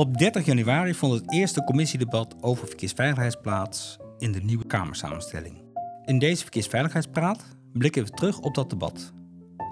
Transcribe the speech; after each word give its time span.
Op 0.00 0.18
30 0.18 0.44
januari 0.44 0.94
vond 0.94 1.20
het 1.20 1.32
eerste 1.32 1.64
commissiedebat 1.64 2.36
over 2.40 2.66
verkeersveiligheid 2.66 3.40
plaats 3.40 3.98
in 4.18 4.32
de 4.32 4.40
nieuwe 4.40 4.66
Kamersamenstelling. 4.66 5.62
In 6.04 6.18
deze 6.18 6.42
verkeersveiligheidspraat 6.42 7.44
blikken 7.72 8.04
we 8.04 8.10
terug 8.10 8.38
op 8.38 8.54
dat 8.54 8.70
debat. 8.70 9.12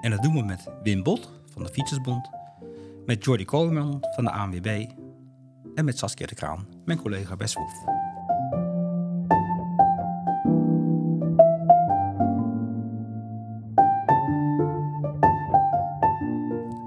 En 0.01 0.11
dat 0.11 0.23
doen 0.23 0.35
we 0.35 0.43
met 0.43 0.69
Wim 0.83 1.03
Bot 1.03 1.31
van 1.53 1.63
de 1.63 1.69
Fietsersbond, 1.69 2.31
met 3.07 3.25
Jordi 3.25 3.45
Koolman 3.45 4.05
van 4.15 4.25
de 4.25 4.31
ANWB 4.31 4.87
en 5.75 5.85
met 5.85 5.99
Saskia 5.99 6.27
de 6.27 6.35
Kraan, 6.35 6.69
mijn 6.85 6.99
collega 6.99 7.37
bij. 7.37 7.49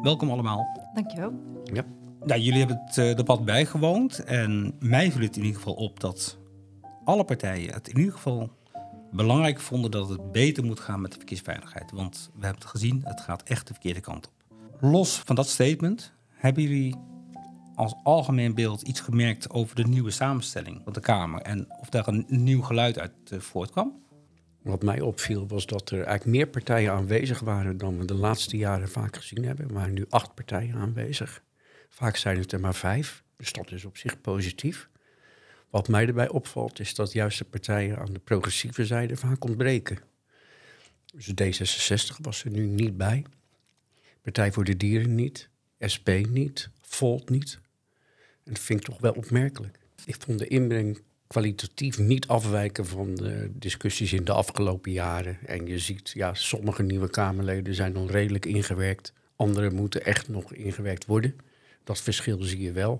Welkom 0.02 0.30
allemaal. 0.30 0.90
Dankjewel. 0.94 1.34
Ja. 1.74 1.84
Nou, 2.26 2.42
jullie 2.42 2.60
hebben 2.60 2.82
het 2.86 2.98
eh, 2.98 3.16
debat 3.16 3.46
bijgewoond 3.46 4.24
en 4.24 4.76
mij 4.80 5.12
viel 5.12 5.22
het 5.22 5.36
in 5.38 5.44
ieder 5.44 5.58
geval 5.58 5.74
op 5.74 6.00
dat 6.00 6.38
alle 7.04 7.24
partijen 7.24 7.74
het 7.74 7.88
in 7.88 7.98
ieder 7.98 8.14
geval 8.14 8.50
belangrijk 9.12 9.60
vonden 9.60 9.92
dat 9.92 10.10
het 10.10 10.32
beter 10.32 10.66
moet 10.66 10.80
gaan 10.80 11.02
met 11.02 11.12
de 11.12 11.18
verkeersveiligheid. 11.18 11.92
Want 11.92 12.30
we 12.34 12.46
hebben 12.46 12.62
het 12.62 12.72
gezien, 12.72 13.02
het 13.04 13.22
gaat 13.22 13.44
echt 13.44 13.68
de 13.68 13.74
verkeerde 13.74 14.00
kant 14.00 14.28
op. 14.28 14.34
Los 14.80 15.18
van 15.18 15.36
dat 15.36 15.48
statement, 15.48 16.14
hebben 16.30 16.64
jullie 16.64 16.96
als 17.76 17.96
algemeen 18.04 18.56
beeld 18.56 18.82
iets 18.82 19.00
gemerkt 19.00 19.50
over 19.50 19.76
de 19.76 19.88
nieuwe 19.88 20.12
samenstelling 20.12 20.82
van 20.84 20.94
de 20.94 21.00
Kamer 21.00 21.42
en 21.42 21.68
of 21.80 21.90
daar 21.90 22.08
een 22.08 22.26
nieuw 22.28 22.62
geluid 22.62 23.00
uit 23.00 23.14
uh, 23.34 23.40
voortkwam? 23.40 24.00
Wat 24.62 24.84
mij 24.84 25.02
opviel 25.02 25.48
was 25.48 25.66
dat 25.66 25.90
er 25.90 26.04
eigenlijk 26.04 26.38
meer 26.38 26.48
partijen 26.48 26.92
aanwezig 26.92 27.40
waren 27.40 27.78
dan 27.78 27.98
we 27.98 28.06
de 28.06 28.14
laatste 28.14 28.58
jaren 28.58 28.90
vaak 28.90 29.16
gezien 29.16 29.46
hebben. 29.46 29.68
Er 29.68 29.74
waren 29.74 29.94
nu 29.94 30.06
acht 30.10 30.34
partijen 30.34 30.76
aanwezig. 30.76 31.44
Vaak 31.94 32.16
zijn 32.16 32.38
het 32.38 32.52
er 32.52 32.60
maar 32.60 32.76
vijf, 32.76 33.24
dus 33.36 33.52
dat 33.54 33.72
is 33.72 33.86
op 33.86 33.98
zich 33.98 34.22
positief. 34.22 34.90
Wat 35.70 35.88
mij 35.88 36.08
erbij 36.08 36.30
opvalt 36.30 36.80
is 36.80 36.96
dat 36.96 37.12
juist 37.12 37.38
de 37.38 37.46
partijen 37.46 37.98
aan 37.98 38.14
de 38.14 38.20
progressieve 38.20 38.86
zijde 38.86 39.16
vaak 39.16 39.44
ontbreken. 39.44 40.00
Dus 41.14 41.28
D66 41.28 42.22
was 42.22 42.44
er 42.44 42.52
nu 42.52 42.66
niet 42.66 42.98
bij. 42.98 43.26
Partij 44.22 44.52
voor 44.52 44.64
de 44.64 44.78
Dieren 44.78 45.16
niet. 45.16 45.50
SP 45.94 46.08
niet. 46.30 46.70
Volt 46.82 47.30
niet. 47.30 47.60
En 48.44 48.54
dat 48.54 48.60
vind 48.60 48.80
ik 48.80 48.86
toch 48.86 49.00
wel 49.00 49.14
opmerkelijk. 49.14 49.80
Ik 50.06 50.16
vond 50.20 50.40
de 50.40 50.48
inbreng 50.48 51.02
kwalitatief 51.28 51.98
niet 51.98 52.28
afwijken 52.28 52.86
van 52.86 53.16
de 53.16 53.52
discussies 53.54 54.14
in 54.14 54.24
de 54.24 54.32
afgelopen 54.32 54.92
jaren. 54.92 55.38
En 55.46 55.66
je 55.68 55.80
ziet, 55.80 56.10
ja, 56.10 56.34
sommige 56.34 56.84
nieuwe 56.84 57.10
Kamerleden 57.10 57.76
zijn 57.76 57.96
al 57.96 58.10
redelijk 58.10 58.46
ingewerkt. 58.46 59.14
Andere 59.36 59.70
moeten 59.70 60.06
echt 60.06 60.28
nog 60.28 60.54
ingewerkt 60.54 61.06
worden. 61.06 61.36
Dat 61.84 62.02
verschil 62.02 62.42
zie 62.42 62.62
je 62.62 62.72
wel. 62.72 63.00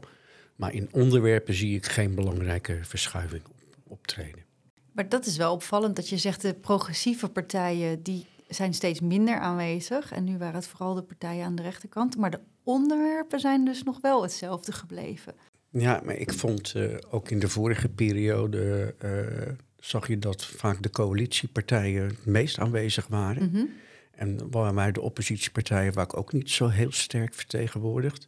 Maar 0.56 0.74
in 0.74 0.90
onderwerpen 0.92 1.54
zie 1.54 1.76
ik 1.76 1.86
geen 1.86 2.16
belangrijke 2.16 2.80
verschuiving 2.82 3.44
optreden. 3.88 4.44
Maar 4.92 5.10
dat 5.10 5.26
is 5.26 5.38
wel 5.38 5.54
opvallend 5.54 5.96
dat 5.96 6.10
je 6.10 6.18
zegt 6.18 6.42
de 6.42 6.54
progressieve 6.54 7.30
partijen 7.30 8.04
die 8.04 8.26
zijn 8.48 8.74
steeds 8.74 9.00
minder 9.00 9.40
aanwezig. 9.40 10.12
En 10.12 10.24
nu 10.24 10.38
waren 10.38 10.56
het 10.56 10.68
vooral 10.68 10.94
de 10.94 11.02
partijen 11.02 11.46
aan 11.46 11.56
de 11.56 11.62
rechterkant. 11.62 12.18
Maar 12.18 12.32
de 12.32 12.40
onderwerpen 12.64 13.40
zijn 13.40 13.66
dus 13.66 13.84
nog 13.84 14.02
wel 14.02 14.22
hetzelfde 14.22 14.72
gebleven. 14.72 15.34
Ja, 15.70 16.02
maar 16.06 16.16
ik 16.16 16.34
vond 16.34 16.74
uh, 16.76 16.98
ook 17.10 17.30
in 17.30 17.40
de 17.40 17.48
vorige 17.48 17.90
periode 17.90 18.96
uh, 19.04 19.54
zag 19.80 20.08
je 20.08 20.20
dat 20.20 20.46
vaak 20.46 20.84
de 20.84 20.90
coalitiepartijen 20.90 22.08
het 22.08 22.26
meest 22.26 22.60
aanwezig 22.60 23.08
waren. 23.08 23.44
Mm 23.44 23.50
-hmm. 23.54 23.70
En 24.12 24.52
waar 24.52 24.94
de 24.94 25.02
oppositiepartijen 25.02 25.94
vaak 25.94 26.18
ook 26.18 26.34
niet 26.34 26.50
zo 26.50 26.68
heel 26.68 26.92
sterk 26.92 27.34
vertegenwoordigd. 27.34 28.28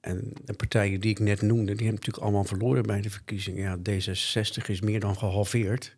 En 0.00 0.32
de 0.44 0.52
partijen 0.52 1.00
die 1.00 1.10
ik 1.10 1.18
net 1.18 1.42
noemde, 1.42 1.64
die 1.64 1.86
hebben 1.86 1.94
natuurlijk 1.94 2.24
allemaal 2.24 2.44
verloren 2.44 2.82
bij 2.82 3.00
de 3.00 3.10
verkiezingen. 3.10 3.62
Ja, 3.62 3.98
D66 4.00 4.66
is 4.66 4.80
meer 4.80 5.00
dan 5.00 5.16
gehalveerd. 5.16 5.94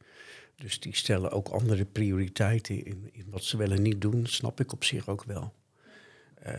Dus 0.57 0.81
die 0.81 0.97
stellen 0.97 1.31
ook 1.31 1.49
andere 1.49 1.85
prioriteiten 1.85 2.85
in, 2.85 3.09
in 3.13 3.27
wat 3.31 3.45
ze 3.45 3.57
wel 3.57 3.71
en 3.71 3.83
niet 3.83 4.01
doen. 4.01 4.27
snap 4.27 4.61
ik 4.61 4.73
op 4.73 4.85
zich 4.85 5.09
ook 5.09 5.25
wel. 5.25 5.53
Uh, 6.47 6.53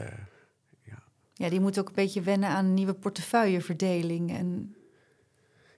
ja. 0.81 1.03
ja, 1.33 1.49
die 1.49 1.59
moeten 1.59 1.81
ook 1.81 1.87
een 1.87 1.95
beetje 1.95 2.21
wennen 2.21 2.49
aan 2.49 2.65
een 2.65 2.73
nieuwe 2.73 2.93
portefeuilleverdeling. 2.93 4.31
En 4.31 4.75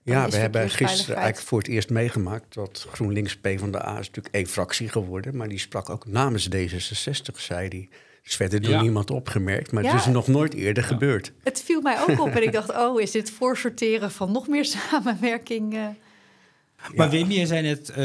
ja, 0.02 0.28
we 0.28 0.36
hebben 0.36 0.70
gisteren 0.70 1.16
eigenlijk 1.16 1.46
voor 1.46 1.58
het 1.58 1.68
eerst 1.68 1.90
meegemaakt 1.90 2.54
dat 2.54 2.86
GroenLinks 2.90 3.36
P 3.36 3.48
van 3.56 3.70
de 3.70 3.86
A 3.86 3.98
is 3.98 4.06
natuurlijk 4.06 4.34
één 4.34 4.46
fractie 4.46 4.88
geworden. 4.88 5.36
Maar 5.36 5.48
die 5.48 5.58
sprak 5.58 5.90
ook 5.90 6.06
namens 6.06 6.48
D66, 6.54 7.36
zei 7.36 7.68
hij. 7.68 7.88
Dus 8.26 8.36
verder 8.36 8.60
door 8.60 8.72
ja. 8.72 8.80
niemand 8.80 9.10
opgemerkt, 9.10 9.72
maar 9.72 9.82
ja. 9.82 9.90
het 9.90 10.00
is 10.00 10.06
nog 10.06 10.26
nooit 10.26 10.54
eerder 10.54 10.82
ja. 10.82 10.88
gebeurd. 10.88 11.32
Het 11.42 11.62
viel 11.62 11.80
mij 11.80 12.00
ook 12.00 12.20
op 12.20 12.28
en 12.28 12.42
ik 12.42 12.52
dacht, 12.58 12.76
oh, 12.76 13.00
is 13.00 13.10
dit 13.10 13.30
voorsorteren 13.30 14.10
van 14.10 14.32
nog 14.32 14.48
meer 14.48 14.64
samenwerking? 14.90 15.74
Uh... 15.74 15.86
Maar 16.94 17.10
Wim, 17.10 17.30
je 17.30 17.46
zei 17.46 17.62
net, 17.62 17.88
uh, 17.88 17.96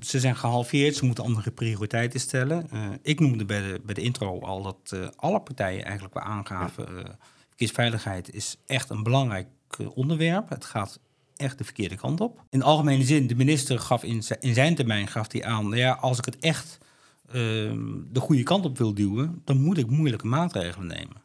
ze 0.00 0.20
zijn 0.20 0.36
gehalveerd, 0.36 0.96
ze 0.96 1.04
moeten 1.04 1.24
andere 1.24 1.50
prioriteiten 1.50 2.20
stellen. 2.20 2.66
Uh, 2.72 2.80
ik 3.02 3.20
noemde 3.20 3.44
bij 3.44 3.60
de, 3.60 3.80
bij 3.84 3.94
de 3.94 4.00
intro 4.00 4.40
al 4.40 4.62
dat 4.62 5.12
alle 5.16 5.40
partijen 5.40 5.84
eigenlijk 5.84 6.14
wel 6.14 6.22
aangaven... 6.22 6.86
verkeersveiligheid 7.48 8.34
is 8.34 8.56
echt 8.66 8.90
een 8.90 9.02
belangrijk 9.02 9.48
onderwerp. 9.94 10.48
Het 10.48 10.64
gaat 10.64 10.98
echt 11.36 11.58
de 11.58 11.64
verkeerde 11.64 11.96
kant 11.96 12.20
op. 12.20 12.42
In 12.50 12.62
algemene 12.62 13.04
zin, 13.04 13.26
de 13.26 13.34
minister 13.34 13.78
gaf 13.78 14.02
in, 14.02 14.22
in 14.40 14.54
zijn 14.54 14.74
termijn 14.74 15.08
gaf 15.08 15.32
hij 15.32 15.44
aan... 15.44 15.70
ja, 15.70 15.92
als 15.92 16.18
ik 16.18 16.24
het 16.24 16.38
echt 16.38 16.78
de 17.32 18.20
goede 18.20 18.42
kant 18.42 18.64
op 18.64 18.78
wil 18.78 18.94
duwen, 18.94 19.42
dan 19.44 19.60
moet 19.60 19.78
ik 19.78 19.86
moeilijke 19.86 20.26
maatregelen 20.26 20.86
nemen. 20.86 21.22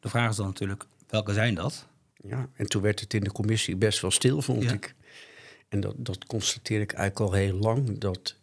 De 0.00 0.08
vraag 0.08 0.30
is 0.30 0.36
dan 0.36 0.46
natuurlijk, 0.46 0.86
welke 1.08 1.32
zijn 1.32 1.54
dat? 1.54 1.88
Ja, 2.28 2.48
en 2.54 2.66
toen 2.66 2.82
werd 2.82 3.00
het 3.00 3.14
in 3.14 3.24
de 3.24 3.32
commissie 3.32 3.76
best 3.76 4.00
wel 4.00 4.10
stil, 4.10 4.42
vond 4.42 4.62
ja. 4.62 4.72
ik. 4.72 4.94
En 5.68 5.80
dat, 5.80 5.94
dat 5.96 6.26
constateer 6.26 6.80
ik 6.80 6.92
eigenlijk 6.92 7.30
al 7.30 7.38
heel 7.38 7.58
lang, 7.58 7.98
dat 7.98 8.36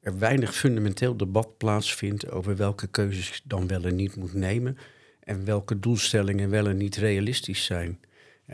er 0.00 0.18
weinig 0.18 0.54
fundamenteel 0.54 1.16
debat 1.16 1.56
plaatsvindt 1.56 2.30
over 2.30 2.56
welke 2.56 2.86
keuzes 2.86 3.28
je 3.28 3.40
dan 3.44 3.66
wel 3.66 3.84
en 3.84 3.96
niet 3.96 4.16
moet 4.16 4.34
nemen 4.34 4.78
en 5.20 5.44
welke 5.44 5.78
doelstellingen 5.78 6.50
wel 6.50 6.66
en 6.66 6.76
niet 6.76 6.96
realistisch 6.96 7.64
zijn. 7.64 8.00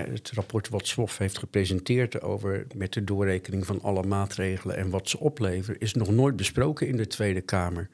Het 0.07 0.31
rapport 0.31 0.69
wat 0.69 0.87
SWOF 0.87 1.19
heeft 1.19 1.39
gepresenteerd 1.39 2.23
over 2.23 2.67
met 2.75 2.93
de 2.93 3.05
doorrekening 3.05 3.67
van 3.67 3.83
alle 3.83 4.03
maatregelen 4.03 4.77
en 4.77 4.91
wat 4.91 5.09
ze 5.09 5.19
opleveren, 5.19 5.81
is 5.81 5.95
nog 5.95 6.11
nooit 6.11 6.37
besproken 6.37 6.89
in 6.89 6.97
de 6.97 7.07
Tweede 7.07 7.41
Kamer. 7.41 7.89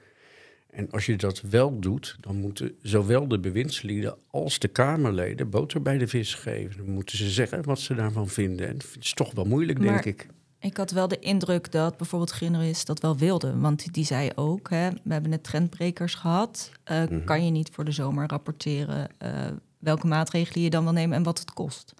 En 0.70 0.90
als 0.90 1.06
je 1.06 1.16
dat 1.16 1.40
wel 1.40 1.78
doet, 1.80 2.16
dan 2.20 2.36
moeten 2.36 2.74
zowel 2.82 3.28
de 3.28 3.38
bewindslieden 3.38 4.16
als 4.30 4.58
de 4.58 4.68
Kamerleden 4.68 5.50
boter 5.50 5.82
bij 5.82 5.98
de 5.98 6.08
vis 6.08 6.34
geven. 6.34 6.76
Dan 6.76 6.94
moeten 6.94 7.16
ze 7.16 7.30
zeggen 7.30 7.64
wat 7.64 7.80
ze 7.80 7.94
daarvan 7.94 8.28
vinden. 8.28 8.68
En 8.68 8.78
dat 8.78 8.96
is 9.00 9.14
toch 9.14 9.32
wel 9.32 9.44
moeilijk, 9.44 9.78
maar 9.78 10.02
denk 10.02 10.04
ik. 10.04 10.26
Ik 10.64 10.76
had 10.76 10.90
wel 10.90 11.08
de 11.08 11.18
indruk 11.18 11.72
dat 11.72 11.96
bijvoorbeeld 11.96 12.32
Ginneris 12.32 12.84
dat 12.84 13.00
wel 13.00 13.16
wilde. 13.16 13.58
Want 13.58 13.92
die 13.94 14.04
zei 14.04 14.30
ook, 14.34 14.70
hè, 14.70 14.90
we 14.90 15.12
hebben 15.12 15.30
net 15.30 15.44
trendbrekers 15.44 16.14
gehad. 16.14 16.70
Uh, 16.90 17.00
mm 17.00 17.06
-hmm. 17.06 17.24
Kan 17.24 17.44
je 17.44 17.50
niet 17.50 17.70
voor 17.72 17.84
de 17.84 17.92
zomer 17.92 18.28
rapporteren 18.28 19.08
uh, 19.22 19.46
welke 19.84 20.06
maatregelen 20.06 20.62
je 20.62 20.70
dan 20.70 20.84
wil 20.84 20.92
nemen 20.92 21.16
en 21.16 21.22
wat 21.22 21.38
het 21.38 21.52
kost? 21.52 21.94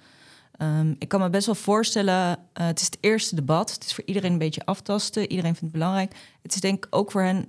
Um, 0.58 0.96
ik 0.98 1.08
kan 1.08 1.20
me 1.20 1.30
best 1.30 1.46
wel 1.46 1.54
voorstellen, 1.54 2.30
uh, 2.30 2.66
het 2.66 2.80
is 2.80 2.86
het 2.86 2.98
eerste 3.00 3.34
debat. 3.34 3.72
Het 3.72 3.84
is 3.84 3.94
voor 3.94 4.04
iedereen 4.06 4.32
een 4.32 4.38
beetje 4.38 4.64
aftasten. 4.64 5.22
Iedereen 5.22 5.54
vindt 5.54 5.60
het 5.60 5.72
belangrijk. 5.72 6.16
Het 6.42 6.54
is 6.54 6.60
denk 6.60 6.84
ik 6.84 6.96
ook 6.96 7.10
voor 7.10 7.22
hen, 7.22 7.48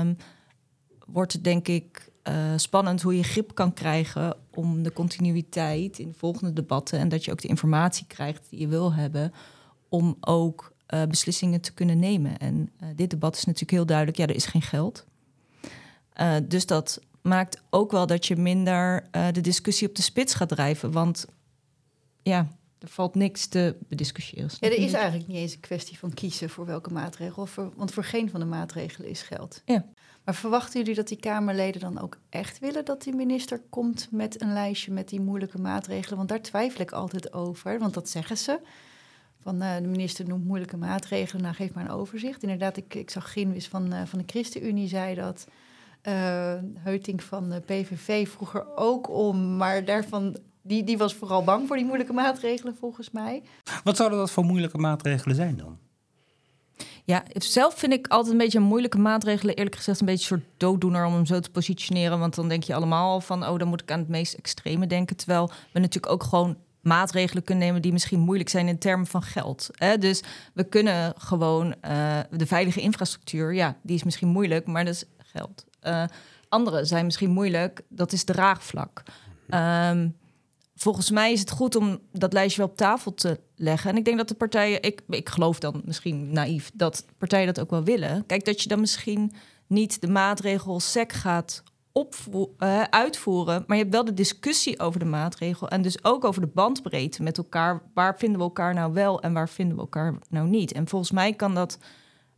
um, 0.00 0.16
wordt 1.06 1.32
het 1.32 1.44
denk 1.44 1.68
ik 1.68 2.12
uh, 2.28 2.52
spannend 2.56 3.02
hoe 3.02 3.16
je 3.16 3.22
grip 3.22 3.54
kan 3.54 3.72
krijgen 3.72 4.36
om 4.50 4.82
de 4.82 4.92
continuïteit 4.92 5.98
in 5.98 6.08
de 6.08 6.18
volgende 6.18 6.52
debatten 6.52 6.98
en 6.98 7.08
dat 7.08 7.24
je 7.24 7.30
ook 7.30 7.40
de 7.40 7.48
informatie 7.48 8.06
krijgt 8.06 8.46
die 8.50 8.60
je 8.60 8.68
wil 8.68 8.92
hebben 8.92 9.32
om 9.88 10.16
ook 10.20 10.72
uh, 10.88 11.02
beslissingen 11.02 11.60
te 11.60 11.72
kunnen 11.72 11.98
nemen. 11.98 12.38
En 12.38 12.70
dit 12.96 13.10
debat 13.10 13.36
is 13.36 13.44
natuurlijk 13.44 13.70
heel 13.70 13.86
duidelijk, 13.86 14.16
ja, 14.16 14.26
er 14.26 14.34
is 14.34 14.46
geen 14.46 14.62
geld. 14.62 15.04
dus 16.42 16.66
dat 16.66 17.00
maakt 17.28 17.62
ook 17.70 17.90
wel 17.90 18.06
dat 18.06 18.26
je 18.26 18.36
minder 18.36 19.08
de 19.32 19.40
discussie 19.40 19.88
op 19.88 19.94
de 19.94 20.02
spits 20.02 20.34
gaat 20.34 20.48
drijven, 20.48 20.92
want 20.92 21.26
ja, 22.22 22.48
er 22.78 22.88
valt 22.88 23.14
niks 23.14 23.46
te 23.46 23.76
bediscussiëren. 23.88 24.50
Ja, 24.60 24.68
er 24.68 24.76
is 24.76 24.92
eigenlijk 24.92 25.28
niet 25.28 25.36
eens 25.36 25.52
een 25.52 25.60
kwestie 25.60 25.98
van 25.98 26.14
kiezen 26.14 26.50
voor 26.50 26.66
welke 26.66 26.92
maatregel. 26.92 27.46
Voor, 27.46 27.72
want 27.76 27.92
voor 27.92 28.04
geen 28.04 28.30
van 28.30 28.40
de 28.40 28.46
maatregelen 28.46 29.08
is 29.08 29.22
geld. 29.22 29.62
Ja. 29.64 29.84
Maar 30.24 30.34
verwachten 30.34 30.80
jullie 30.80 30.94
dat 30.94 31.08
die 31.08 31.18
Kamerleden 31.18 31.80
dan 31.80 32.00
ook 32.00 32.18
echt 32.28 32.58
willen 32.58 32.84
dat 32.84 33.02
die 33.02 33.14
minister 33.14 33.60
komt 33.70 34.08
met 34.10 34.42
een 34.42 34.52
lijstje 34.52 34.92
met 34.92 35.08
die 35.08 35.20
moeilijke 35.20 35.58
maatregelen? 35.58 36.16
Want 36.16 36.28
daar 36.28 36.42
twijfel 36.42 36.80
ik 36.80 36.92
altijd 36.92 37.32
over, 37.32 37.78
want 37.78 37.94
dat 37.94 38.08
zeggen 38.08 38.38
ze. 38.38 38.60
Van 39.40 39.62
uh, 39.62 39.76
de 39.76 39.88
minister 39.88 40.26
noemt 40.28 40.44
moeilijke 40.44 40.76
maatregelen, 40.76 41.42
nou 41.42 41.54
geef 41.54 41.74
maar 41.74 41.84
een 41.84 41.90
overzicht. 41.90 42.42
Inderdaad, 42.42 42.76
ik, 42.76 42.94
ik 42.94 43.10
zag 43.10 43.32
Ginwis 43.32 43.68
van, 43.68 43.94
uh, 43.94 44.02
van 44.04 44.18
de 44.18 44.24
ChristenUnie 44.26 44.88
zei 44.88 45.14
dat. 45.14 45.46
Uh, 46.08 46.54
Heuting 46.74 47.22
van 47.22 47.50
de 47.50 47.60
PVV 47.60 48.28
vroeger 48.28 48.76
ook 48.76 49.10
om, 49.10 49.56
maar 49.56 49.84
daarvan 49.84 50.36
die, 50.62 50.84
die 50.84 50.98
was 50.98 51.14
vooral 51.14 51.44
bang 51.44 51.66
voor 51.66 51.76
die 51.76 51.84
moeilijke 51.84 52.12
maatregelen, 52.12 52.76
volgens 52.76 53.10
mij. 53.10 53.42
Wat 53.84 53.96
zouden 53.96 54.18
dat 54.18 54.30
voor 54.30 54.44
moeilijke 54.44 54.78
maatregelen 54.78 55.36
zijn 55.36 55.56
dan? 55.56 55.78
Ja, 57.04 57.22
zelf 57.32 57.78
vind 57.78 57.92
ik 57.92 58.06
altijd 58.06 58.32
een 58.32 58.38
beetje 58.38 58.58
een 58.58 58.64
moeilijke 58.64 58.98
maatregelen, 58.98 59.54
eerlijk 59.54 59.76
gezegd, 59.76 60.00
een 60.00 60.06
beetje 60.06 60.34
een 60.34 60.40
soort 60.40 60.52
dooddoener 60.56 61.06
om 61.06 61.12
hem 61.12 61.26
zo 61.26 61.40
te 61.40 61.50
positioneren. 61.50 62.18
Want 62.18 62.34
dan 62.34 62.48
denk 62.48 62.62
je 62.62 62.74
allemaal 62.74 63.20
van, 63.20 63.46
oh, 63.46 63.58
dan 63.58 63.68
moet 63.68 63.82
ik 63.82 63.90
aan 63.90 63.98
het 63.98 64.08
meest 64.08 64.34
extreme 64.34 64.86
denken. 64.86 65.16
Terwijl 65.16 65.50
we 65.72 65.78
natuurlijk 65.80 66.12
ook 66.12 66.22
gewoon 66.22 66.56
maatregelen 66.80 67.44
kunnen 67.44 67.64
nemen 67.64 67.82
die 67.82 67.92
misschien 67.92 68.20
moeilijk 68.20 68.48
zijn 68.48 68.68
in 68.68 68.78
termen 68.78 69.06
van 69.06 69.22
geld. 69.22 69.68
Hè? 69.72 69.98
Dus 69.98 70.22
we 70.54 70.64
kunnen 70.64 71.14
gewoon 71.16 71.66
uh, 71.66 72.18
de 72.30 72.46
veilige 72.46 72.80
infrastructuur, 72.80 73.54
ja, 73.54 73.76
die 73.82 73.96
is 73.96 74.04
misschien 74.04 74.28
moeilijk, 74.28 74.66
maar 74.66 74.84
dat 74.84 74.94
is 74.94 75.04
geld. 75.18 75.64
Uh, 75.84 76.04
andere 76.48 76.84
zijn 76.84 77.04
misschien 77.04 77.30
moeilijk, 77.30 77.82
dat 77.88 78.12
is 78.12 78.24
draagvlak. 78.24 79.02
Um, 79.48 80.16
volgens 80.74 81.10
mij 81.10 81.32
is 81.32 81.40
het 81.40 81.50
goed 81.50 81.76
om 81.76 81.98
dat 82.12 82.32
lijstje 82.32 82.60
wel 82.60 82.70
op 82.70 82.76
tafel 82.76 83.14
te 83.14 83.40
leggen. 83.56 83.90
En 83.90 83.96
ik 83.96 84.04
denk 84.04 84.16
dat 84.16 84.28
de 84.28 84.34
partijen, 84.34 84.82
ik, 84.82 85.02
ik 85.08 85.28
geloof 85.28 85.58
dan 85.58 85.82
misschien 85.84 86.32
naïef, 86.32 86.70
dat 86.74 87.06
partijen 87.18 87.46
dat 87.46 87.60
ook 87.60 87.70
wel 87.70 87.84
willen. 87.84 88.26
Kijk, 88.26 88.44
dat 88.44 88.62
je 88.62 88.68
dan 88.68 88.80
misschien 88.80 89.32
niet 89.66 90.00
de 90.00 90.08
maatregel 90.08 90.80
SEC 90.80 91.12
gaat 91.12 91.62
uh, 92.58 92.82
uitvoeren, 92.82 93.64
maar 93.66 93.76
je 93.76 93.82
hebt 93.82 93.94
wel 93.94 94.04
de 94.04 94.14
discussie 94.14 94.80
over 94.80 94.98
de 94.98 95.04
maatregel 95.04 95.68
en 95.68 95.82
dus 95.82 96.04
ook 96.04 96.24
over 96.24 96.40
de 96.40 96.46
bandbreedte 96.46 97.22
met 97.22 97.38
elkaar. 97.38 97.82
Waar 97.94 98.18
vinden 98.18 98.38
we 98.38 98.44
elkaar 98.44 98.74
nou 98.74 98.92
wel 98.92 99.20
en 99.20 99.32
waar 99.32 99.48
vinden 99.48 99.76
we 99.76 99.82
elkaar 99.82 100.14
nou 100.28 100.48
niet? 100.48 100.72
En 100.72 100.88
volgens 100.88 101.10
mij 101.10 101.32
kan 101.32 101.54
dat 101.54 101.78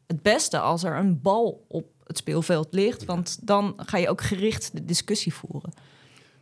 het 0.07 0.23
beste 0.23 0.59
als 0.59 0.85
er 0.85 0.97
een 0.97 1.21
bal 1.21 1.65
op 1.69 1.87
het 2.07 2.17
speelveld 2.17 2.69
ligt, 2.71 3.05
want 3.05 3.39
dan 3.43 3.75
ga 3.77 3.99
je 3.99 4.09
ook 4.09 4.23
gericht 4.23 4.71
de 4.73 4.85
discussie 4.85 5.35
voeren. 5.35 5.73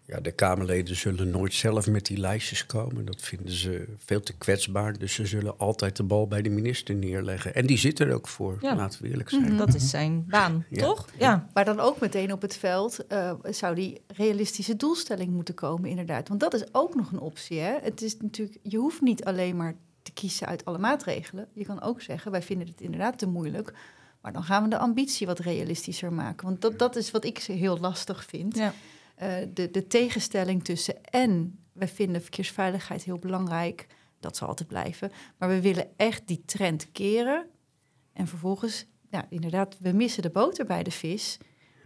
Ja, 0.07 0.21
de 0.21 0.33
Kamerleden 0.33 0.97
zullen 0.97 1.31
nooit 1.31 1.55
zelf 1.55 1.87
met 1.87 2.07
die 2.07 2.19
lijstjes 2.19 2.67
komen. 2.67 3.05
Dat 3.05 3.23
vinden 3.23 3.53
ze 3.53 3.85
veel 3.99 4.21
te 4.21 4.33
kwetsbaar. 4.33 4.99
Dus 4.99 5.15
ze 5.15 5.27
zullen 5.27 5.59
altijd 5.59 5.97
de 5.97 6.03
bal 6.03 6.27
bij 6.27 6.43
de 6.43 6.49
minister 6.49 6.95
neerleggen. 6.95 7.55
En 7.55 7.67
die 7.67 7.79
zit 7.79 8.01
er 8.01 8.13
ook 8.13 8.29
voor, 8.29 8.59
laten 8.61 9.03
we 9.03 9.09
eerlijk 9.09 9.31
zijn. 9.31 9.43
Mhm. 9.43 9.57
Dat 9.57 9.75
is 9.75 9.91
zijn 9.91 10.25
baan, 10.29 10.65
toch? 10.71 11.09
Ja. 11.19 11.49
Maar 11.55 11.65
dan 11.65 11.81
ook 11.81 12.01
meteen 12.01 12.33
op 12.33 12.43
het 12.43 12.57
veld 12.57 13.05
uh, 13.09 13.33
zou 13.51 13.75
die 13.75 14.01
realistische 14.07 14.77
doelstelling 14.77 15.31
moeten 15.33 15.55
komen, 15.55 15.91
inderdaad. 15.91 16.29
Want 16.29 16.41
dat 16.41 16.55
is 16.55 16.65
ook 16.73 16.95
nog 16.95 17.13
een 17.13 17.21
optie. 17.21 17.59
Hè? 17.59 17.79
Het 17.83 18.03
is 18.03 18.17
natuurlijk, 18.17 18.59
je 18.63 18.77
hoeft 18.77 19.01
niet 19.01 19.25
alleen 19.25 19.57
maar 19.57 19.75
te 20.03 20.13
kiezen 20.13 20.47
uit 20.47 20.65
alle 20.65 20.79
maatregelen. 20.79 21.49
Je 21.53 21.65
kan 21.65 21.83
ook 21.83 22.03
zeggen, 22.03 22.31
wij 22.31 22.43
vinden 22.43 22.67
het 22.67 22.81
inderdaad 22.81 23.19
te 23.19 23.27
moeilijk. 23.27 23.73
Maar 24.25 24.33
dan 24.33 24.45
gaan 24.45 24.63
we 24.63 24.69
de 24.69 24.79
ambitie 24.79 25.27
wat 25.27 25.39
realistischer 25.39 26.13
maken. 26.13 26.47
Want 26.47 26.61
dat, 26.61 26.79
dat 26.79 26.97
is 26.97 27.11
wat 27.11 27.25
ik 27.25 27.39
heel 27.39 27.79
lastig 27.79 28.25
vind. 28.25 28.57
Ja. 28.57 28.73
Eh, 29.15 29.35
de, 29.55 29.71
de 29.71 29.87
tegenstelling 29.87 30.65
tussen 30.65 31.05
en 31.05 31.59
we 31.73 31.87
vinden 31.87 32.23
verkeersveiligheid 32.23 33.03
heel 33.03 33.19
belangrijk, 33.19 33.87
dat 34.21 34.37
zal 34.37 34.49
altijd 34.49 34.69
blijven, 34.69 35.13
maar 35.39 35.49
we 35.49 35.61
willen 35.61 35.89
echt 35.97 36.27
die 36.27 36.43
trend 36.47 36.93
keren. 36.93 37.47
En 38.13 38.27
vervolgens, 38.27 38.87
ja, 39.11 39.27
inderdaad, 39.29 39.77
we 39.79 39.93
missen 39.93 40.23
de 40.23 40.31
boter 40.31 40.65
bij 40.65 40.83
de 40.83 40.91
vis. 40.91 41.39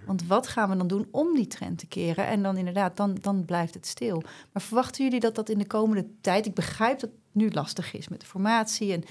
Want 0.06 0.26
wat 0.26 0.48
gaan 0.48 0.70
we 0.70 0.76
dan 0.76 0.86
doen 0.86 1.08
om 1.10 1.34
die 1.34 1.46
trend 1.46 1.78
te 1.78 1.86
keren? 1.86 2.26
En 2.26 2.42
dan 2.42 2.56
inderdaad, 2.56 2.96
dan, 2.96 3.18
dan 3.20 3.44
blijft 3.44 3.74
het 3.74 3.86
stil. 3.86 4.22
Maar 4.52 4.62
verwachten 4.62 5.04
jullie 5.04 5.20
dat 5.20 5.34
dat 5.34 5.48
in 5.48 5.58
de 5.58 5.66
komende 5.66 6.06
tijd... 6.20 6.46
Ik 6.46 6.54
begrijp 6.54 7.00
dat 7.00 7.10
het 7.10 7.18
nu 7.32 7.50
lastig 7.50 7.92
is 7.92 8.08
met 8.08 8.20
de 8.20 8.26
formatie. 8.26 8.92
En, 8.92 9.02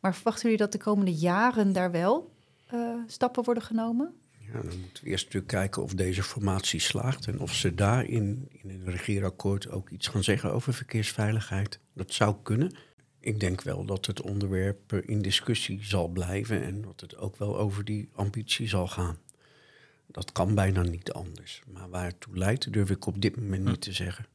maar 0.00 0.14
verwachten 0.14 0.42
jullie 0.42 0.58
dat 0.58 0.72
de 0.72 0.78
komende 0.78 1.14
jaren 1.14 1.72
daar 1.72 1.90
wel 1.90 2.36
uh, 2.74 3.02
stappen 3.06 3.44
worden 3.44 3.62
genomen? 3.62 4.14
Ja, 4.52 4.62
dan 4.62 4.80
moeten 4.80 5.04
we 5.04 5.10
eerst 5.10 5.24
natuurlijk 5.24 5.52
kijken 5.52 5.82
of 5.82 5.94
deze 5.94 6.22
formatie 6.22 6.80
slaagt 6.80 7.26
en 7.26 7.40
of 7.40 7.54
ze 7.54 7.74
daarin 7.74 8.48
in 8.50 8.70
een 8.70 8.90
regeerakkoord 8.90 9.70
ook 9.70 9.90
iets 9.90 10.06
gaan 10.06 10.24
zeggen 10.24 10.52
over 10.52 10.74
verkeersveiligheid. 10.74 11.80
Dat 11.92 12.12
zou 12.12 12.36
kunnen. 12.42 12.76
Ik 13.20 13.40
denk 13.40 13.62
wel 13.62 13.84
dat 13.84 14.06
het 14.06 14.20
onderwerp 14.20 14.92
in 14.92 15.22
discussie 15.22 15.84
zal 15.84 16.08
blijven 16.08 16.62
en 16.62 16.82
dat 16.82 17.00
het 17.00 17.16
ook 17.16 17.36
wel 17.36 17.58
over 17.58 17.84
die 17.84 18.08
ambitie 18.12 18.68
zal 18.68 18.88
gaan. 18.88 19.18
Dat 20.06 20.32
kan 20.32 20.54
bijna 20.54 20.82
niet 20.82 21.12
anders. 21.12 21.62
Maar 21.72 21.88
waar 21.88 22.04
het 22.04 22.20
toe 22.20 22.36
leidt, 22.36 22.72
durf 22.72 22.90
ik 22.90 23.06
op 23.06 23.20
dit 23.20 23.36
moment 23.36 23.64
niet 23.64 23.80
te 23.80 23.92
zeggen. 23.92 24.26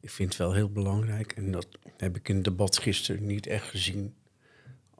Ik 0.00 0.10
vind 0.10 0.28
het 0.28 0.38
wel 0.38 0.52
heel 0.52 0.70
belangrijk, 0.70 1.32
en 1.32 1.50
dat 1.50 1.68
heb 1.96 2.16
ik 2.16 2.28
in 2.28 2.34
het 2.34 2.44
debat 2.44 2.78
gisteren 2.78 3.26
niet 3.26 3.46
echt 3.46 3.68
gezien, 3.68 4.14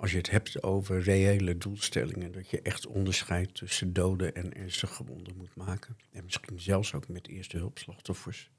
als 0.04 0.12
je 0.12 0.18
het 0.18 0.30
hebt 0.30 0.62
over 0.62 1.00
reële 1.00 1.58
doelstellingen, 1.58 2.32
dat 2.32 2.50
je 2.50 2.62
echt 2.62 2.86
onderscheid 2.86 3.54
tussen 3.54 3.92
doden 3.92 4.34
en 4.34 4.56
ernstig 4.56 4.94
gewonden 4.94 5.36
moet 5.36 5.56
maken. 5.56 5.96
En 6.12 6.24
misschien 6.24 6.60
zelfs 6.60 6.94
ook 6.94 7.08
met 7.08 7.28
eerste 7.28 7.56
hulpslachtoffers. 7.56 8.50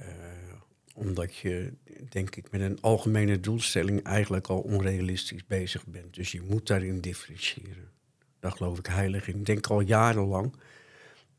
Uh, 0.00 0.06
omdat 0.94 1.36
je, 1.36 1.72
denk 2.08 2.36
ik, 2.36 2.50
met 2.50 2.60
een 2.60 2.80
algemene 2.80 3.40
doelstelling 3.40 4.02
eigenlijk 4.02 4.46
al 4.46 4.60
onrealistisch 4.60 5.46
bezig 5.46 5.86
bent. 5.86 6.14
Dus 6.14 6.32
je 6.32 6.42
moet 6.42 6.66
daarin 6.66 7.00
differentiëren. 7.00 7.90
Daar 8.40 8.52
geloof 8.52 8.78
ik 8.78 8.86
heilig 8.86 9.28
in. 9.28 9.38
Ik 9.38 9.46
denk 9.46 9.66
al 9.66 9.80
jarenlang 9.80 10.54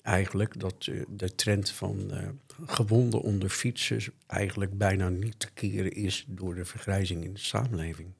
eigenlijk 0.01 0.59
dat 0.59 0.85
uh, 0.85 1.03
de 1.09 1.35
trend 1.35 1.69
van 1.69 2.09
uh, 2.11 2.29
gewonden 2.65 3.21
onder 3.21 3.49
fietsers 3.49 4.09
eigenlijk 4.25 4.77
bijna 4.77 5.09
niet 5.09 5.39
te 5.39 5.51
keren 5.53 5.91
is 5.91 6.25
door 6.27 6.55
de 6.55 6.65
vergrijzing 6.65 7.23
in 7.23 7.33
de 7.33 7.39
samenleving. 7.39 8.13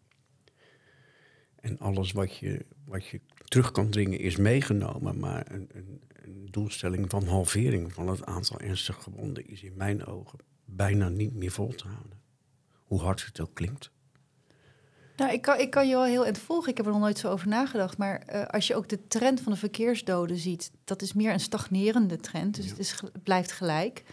En 1.62 1.80
alles 1.80 2.12
wat 2.12 2.38
je, 2.38 2.66
wat 2.86 3.06
je 3.06 3.22
terug 3.44 3.72
kan 3.72 3.90
dringen 3.90 4.20
is 4.20 4.36
meegenomen. 4.36 5.20
Maar 5.20 5.52
een, 5.52 5.70
een, 5.74 6.02
een 6.24 6.48
doelstelling 6.52 7.10
van 7.10 7.28
halvering 7.28 7.94
van 7.94 8.08
het 8.08 8.26
aantal 8.26 8.60
ernstig 8.60 9.04
gewonden 9.04 9.48
is 9.48 9.64
in 9.64 9.74
mijn 9.76 10.06
ogen 10.06 10.40
bijna 10.66 11.10
niet 11.10 11.34
meer 11.34 11.52
vol 11.52 11.76
te 11.76 11.88
houden. 11.88 12.20
Hoe 12.84 13.02
hard 13.02 13.26
het 13.26 13.40
ook 13.40 13.54
klinkt. 13.54 13.92
Nou, 15.18 15.32
ik 15.32 15.42
kan, 15.42 15.60
ik 15.60 15.70
kan 15.70 15.88
je 15.88 15.94
wel 15.94 16.06
heel 16.06 16.26
erg 16.26 16.38
volgen. 16.38 16.70
Ik 16.70 16.78
heb 16.78 16.86
er 16.86 16.92
nog 16.92 17.02
nooit 17.02 17.18
zo 17.18 17.30
over 17.30 17.48
nagedacht. 17.48 17.98
Maar 17.98 18.24
uh, 18.34 18.46
als 18.46 18.68
je 18.68 18.76
ook 18.76 18.90
de 18.90 19.08
trend 19.08 19.42
van 19.42 19.52
de 19.52 19.58
verkeersdoden 19.58 20.38
ziet, 20.38 20.72
dat 20.84 21.02
is 21.02 21.14
meer 21.14 21.34
een 21.34 21.40
stagnerende 21.40 22.18
trend. 22.18 22.56
Dus 22.56 22.70
het, 22.70 22.80
is, 22.80 22.92
het 22.92 23.24
blijft 23.24 23.52
gelijk. 23.52 24.04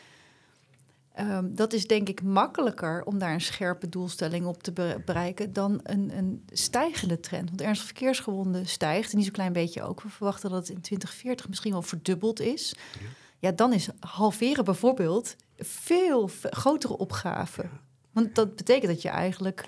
Um, 1.21 1.55
dat 1.55 1.73
is 1.73 1.87
denk 1.87 2.09
ik 2.09 2.23
makkelijker 2.23 3.05
om 3.05 3.19
daar 3.19 3.33
een 3.33 3.41
scherpe 3.41 3.89
doelstelling 3.89 4.47
op 4.47 4.63
te 4.63 4.73
bereiken 5.05 5.53
dan 5.53 5.81
een, 5.83 6.17
een 6.17 6.45
stijgende 6.53 7.21
trend. 7.21 7.49
Want 7.49 7.61
ernstig 7.61 7.87
verkeersgewonden 7.87 8.67
stijgt, 8.67 9.11
en 9.11 9.17
niet 9.17 9.27
zo'n 9.27 9.35
klein 9.35 9.53
beetje 9.53 9.83
ook. 9.83 10.03
We 10.03 10.09
verwachten 10.09 10.51
dat 10.51 10.59
het 10.59 10.77
in 10.77 10.81
2040 10.81 11.49
misschien 11.49 11.73
wel 11.73 11.83
verdubbeld 11.83 12.41
is. 12.41 12.75
Ja, 13.01 13.07
ja 13.39 13.53
dan 13.53 13.73
is 13.73 13.89
halveren 14.01 14.65
bijvoorbeeld 14.65 15.37
veel 15.59 16.31
grotere 16.43 16.97
opgave. 16.97 17.69
Want 18.13 18.35
dat 18.35 18.57
betekent 18.57 18.93
dat 18.93 19.03
je 19.03 19.09
eigenlijk 19.09 19.65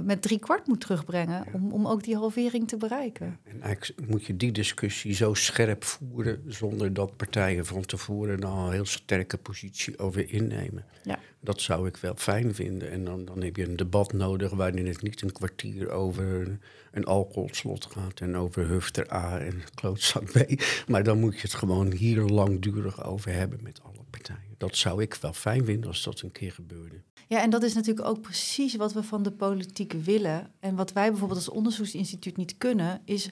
met 0.00 0.22
drie 0.22 0.38
kwart 0.38 0.66
moet 0.66 0.80
terugbrengen 0.80 1.46
om, 1.52 1.72
om 1.72 1.86
ook 1.86 2.02
die 2.02 2.16
halvering 2.16 2.68
te 2.68 2.76
bereiken. 2.76 3.38
En 3.44 3.62
eigenlijk 3.62 4.08
moet 4.08 4.24
je 4.24 4.36
die 4.36 4.52
discussie 4.52 5.14
zo 5.14 5.34
scherp 5.34 5.84
voeren 5.84 6.42
zonder 6.46 6.94
dat 6.94 7.16
partijen 7.16 7.66
van 7.66 7.84
tevoren 7.84 8.44
al 8.44 8.66
een 8.66 8.72
heel 8.72 8.84
sterke 8.84 9.38
positie 9.38 9.98
over 9.98 10.32
innemen. 10.32 10.84
Ja. 11.02 11.18
Dat 11.40 11.60
zou 11.60 11.86
ik 11.86 11.96
wel 11.96 12.14
fijn 12.16 12.54
vinden. 12.54 12.90
En 12.90 13.04
dan, 13.04 13.24
dan 13.24 13.42
heb 13.42 13.56
je 13.56 13.64
een 13.64 13.76
debat 13.76 14.12
nodig 14.12 14.50
waarin 14.50 14.86
het 14.86 15.02
niet 15.02 15.22
een 15.22 15.32
kwartier 15.32 15.90
over 15.90 16.58
een 16.90 17.04
alcoholslot 17.04 17.86
gaat 17.86 18.20
en 18.20 18.36
over 18.36 18.66
hufter 18.66 19.12
A 19.12 19.38
en 19.38 19.62
klootzak 19.74 20.32
B. 20.32 20.62
Maar 20.86 21.02
dan 21.02 21.20
moet 21.20 21.34
je 21.34 21.40
het 21.40 21.54
gewoon 21.54 21.92
hier 21.92 22.20
langdurig 22.20 23.04
over 23.04 23.32
hebben 23.32 23.58
met 23.62 23.80
alle 23.82 24.01
partijen. 24.12 24.54
Dat 24.58 24.76
zou 24.76 25.02
ik 25.02 25.14
wel 25.14 25.32
fijn 25.32 25.64
vinden 25.64 25.88
als 25.88 26.02
dat 26.02 26.20
een 26.20 26.32
keer 26.32 26.52
gebeurde. 26.52 27.02
Ja, 27.28 27.42
en 27.42 27.50
dat 27.50 27.62
is 27.62 27.74
natuurlijk 27.74 28.08
ook 28.08 28.20
precies 28.20 28.74
wat 28.74 28.92
we 28.92 29.02
van 29.02 29.22
de 29.22 29.32
politiek 29.32 29.92
willen. 29.92 30.50
En 30.60 30.76
wat 30.76 30.92
wij 30.92 31.10
bijvoorbeeld 31.10 31.38
als 31.38 31.48
onderzoeksinstituut 31.48 32.36
niet 32.36 32.58
kunnen, 32.58 33.00
is 33.04 33.30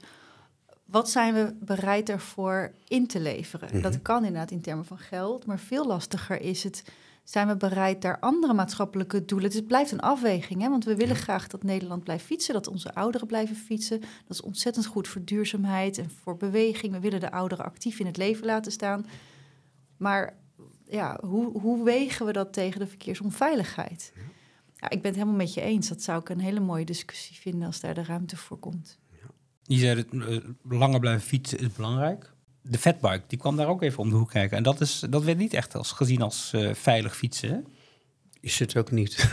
wat 0.90 1.10
zijn 1.10 1.34
we 1.34 1.54
bereid 1.60 2.08
ervoor 2.08 2.72
in 2.88 3.06
te 3.06 3.20
leveren? 3.20 3.68
Mhm. 3.72 3.82
Dat 3.82 4.02
kan 4.02 4.24
inderdaad 4.24 4.50
in 4.50 4.60
termen 4.60 4.84
van 4.84 4.98
geld, 4.98 5.46
maar 5.46 5.58
veel 5.58 5.86
lastiger 5.86 6.40
is 6.40 6.64
het. 6.64 6.84
Zijn 7.24 7.48
we 7.48 7.56
bereid 7.56 8.02
daar 8.02 8.18
andere 8.18 8.52
maatschappelijke 8.52 9.24
doelen? 9.24 9.48
Dus 9.48 9.58
het 9.58 9.66
blijft 9.66 9.92
een 9.92 10.00
afweging, 10.00 10.62
hè? 10.62 10.68
want 10.68 10.84
we 10.84 10.96
willen 10.96 11.16
graag 11.16 11.46
dat 11.46 11.62
Nederland 11.62 12.04
blijft 12.04 12.24
fietsen, 12.24 12.54
dat 12.54 12.68
onze 12.68 12.94
ouderen 12.94 13.26
blijven 13.26 13.56
fietsen. 13.56 14.00
Dat 14.00 14.10
is 14.28 14.40
ontzettend 14.40 14.86
goed 14.86 15.08
voor 15.08 15.24
duurzaamheid 15.24 15.98
en 15.98 16.10
voor 16.22 16.36
beweging. 16.36 16.92
We 16.92 17.00
willen 17.00 17.20
de 17.20 17.30
ouderen 17.32 17.64
actief 17.64 17.98
in 17.98 18.06
het 18.06 18.16
leven 18.16 18.46
laten 18.46 18.72
staan. 18.72 19.06
Maar 19.96 20.36
ja, 20.90 21.18
hoe, 21.24 21.60
hoe 21.60 21.84
wegen 21.84 22.26
we 22.26 22.32
dat 22.32 22.52
tegen 22.52 22.80
de 22.80 22.86
verkeersonveiligheid? 22.86 24.12
Ja, 24.76 24.90
ik 24.90 25.02
ben 25.02 25.10
het 25.10 25.14
helemaal 25.14 25.34
met 25.34 25.54
je 25.54 25.60
eens. 25.60 25.88
Dat 25.88 26.02
zou 26.02 26.20
ik 26.20 26.28
een 26.28 26.40
hele 26.40 26.60
mooie 26.60 26.84
discussie 26.84 27.36
vinden 27.36 27.66
als 27.66 27.80
daar 27.80 27.94
de 27.94 28.04
ruimte 28.04 28.36
voor 28.36 28.58
komt. 28.58 28.98
Je 29.62 29.78
zei 29.78 29.94
dat 29.94 30.06
uh, 30.12 30.38
langer 30.62 31.00
blijven 31.00 31.26
fietsen 31.26 31.58
is 31.58 31.72
belangrijk. 31.72 32.32
De 32.62 32.78
fatbike, 32.78 33.22
die 33.26 33.38
kwam 33.38 33.56
daar 33.56 33.68
ook 33.68 33.82
even 33.82 33.98
om 33.98 34.10
de 34.10 34.16
hoek 34.16 34.30
kijken. 34.30 34.56
En 34.56 34.62
dat, 34.62 34.80
is, 34.80 35.04
dat 35.10 35.24
werd 35.24 35.38
niet 35.38 35.54
echt 35.54 35.74
als, 35.74 35.92
gezien 35.92 36.22
als 36.22 36.52
uh, 36.54 36.74
veilig 36.74 37.16
fietsen. 37.16 37.66
Is 38.40 38.58
het 38.58 38.76
ook 38.76 38.90
niet. 38.90 39.30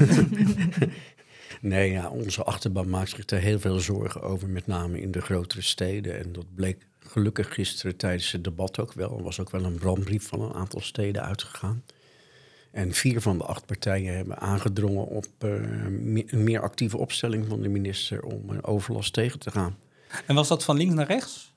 nee, 1.62 1.92
ja, 1.92 2.10
onze 2.10 2.44
achterban 2.44 2.90
maakt 2.90 3.10
zich 3.10 3.30
er 3.30 3.40
heel 3.40 3.60
veel 3.60 3.80
zorgen 3.80 4.22
over, 4.22 4.50
met 4.50 4.68
name 4.68 5.02
in 5.02 5.12
de 5.12 5.22
grotere 5.22 5.62
steden. 5.62 6.20
En 6.20 6.32
dat 6.32 6.56
bleek 6.56 6.88
gelukkig 7.08 7.54
gisteren 7.54 7.96
tijdens 7.96 8.32
het 8.32 8.44
debat 8.44 8.80
ook 8.80 8.94
wel. 8.94 9.18
Er 9.18 9.24
was 9.24 9.40
ook 9.40 9.50
wel 9.50 9.64
een 9.64 9.78
brandbrief 9.78 10.28
van 10.28 10.42
een 10.42 10.54
aantal 10.54 10.82
steden 10.82 11.24
uitgegaan. 11.24 11.84
En 12.72 12.94
vier 12.94 13.22
van 13.22 13.38
de 13.38 13.44
acht 13.44 13.66
partijen 13.66 14.16
hebben 14.16 14.38
aangedrongen 14.38 15.08
op 15.08 15.28
uh, 15.40 15.52
een 15.52 16.44
meer 16.44 16.62
actieve 16.62 16.98
opstelling 16.98 17.48
van 17.48 17.62
de 17.62 17.70
minister 17.70 18.24
om 18.24 18.60
overlast 18.62 19.14
tegen 19.14 19.40
te 19.40 19.52
gaan. 19.52 19.78
En 20.26 20.36
was 20.36 20.48
dat 20.48 20.64
van 20.64 20.78
links 20.78 20.94
naar 20.94 21.08
rechts? 21.08 21.54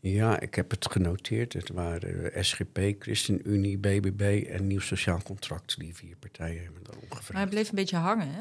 Ja, 0.00 0.40
ik 0.40 0.54
heb 0.54 0.70
het 0.70 0.90
genoteerd. 0.90 1.52
Het 1.52 1.68
waren 1.68 2.44
SGP, 2.44 2.78
ChristenUnie, 2.98 3.78
BBB 3.78 4.46
en 4.48 4.66
Nieuw 4.66 4.80
Sociaal 4.80 5.22
Contract. 5.22 5.78
Die 5.78 5.94
vier 5.94 6.16
partijen 6.16 6.62
hebben 6.62 6.82
daarom 6.82 7.04
gevraagd. 7.04 7.32
Maar 7.32 7.42
hij 7.42 7.50
bleef 7.50 7.68
een 7.68 7.74
beetje 7.74 7.96
hangen, 7.96 8.28
hè? 8.28 8.40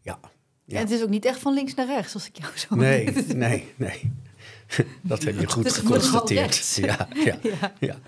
Ja. 0.00 0.18
Ja. 0.64 0.78
het 0.78 0.90
is 0.90 1.02
ook 1.02 1.08
niet 1.08 1.24
echt 1.24 1.38
van 1.38 1.54
links 1.54 1.74
naar 1.74 1.86
rechts, 1.86 2.14
als 2.14 2.26
ik 2.28 2.36
jou 2.36 2.58
zo... 2.58 2.74
Nee, 2.74 3.12
nee, 3.34 3.72
nee. 3.76 4.12
Dat 5.02 5.22
heb 5.22 5.40
je 5.40 5.46
goed 5.46 5.64
Dus 5.64 5.76
geconstateerd. 5.76 6.74
Ja, 6.74 7.08
ja, 7.24 7.38
Ja. 7.42 7.72
ja. 7.80 7.98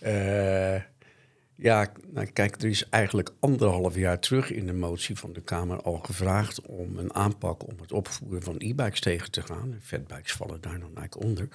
Eh, 0.00 0.82
ja, 1.54 1.92
nou, 2.10 2.26
kijk, 2.26 2.62
er 2.62 2.68
is 2.68 2.88
eigenlijk 2.88 3.30
anderhalf 3.40 3.96
jaar 3.96 4.18
terug 4.18 4.50
in 4.50 4.66
de 4.66 4.72
motie 4.72 5.18
van 5.18 5.32
de 5.32 5.40
Kamer 5.40 5.82
al 5.82 5.96
gevraagd 5.96 6.60
om 6.60 6.98
een 6.98 7.14
aanpak 7.14 7.68
om 7.68 7.74
het 7.80 7.92
opvoeren 7.92 8.42
van 8.42 8.54
e-bikes 8.58 9.00
tegen 9.00 9.30
te 9.30 9.42
gaan. 9.42 9.78
Fatbikes 9.82 10.32
vallen 10.32 10.60
daar 10.60 10.80
dan 10.80 10.96
eigenlijk 10.96 11.24
onder. 11.24 11.48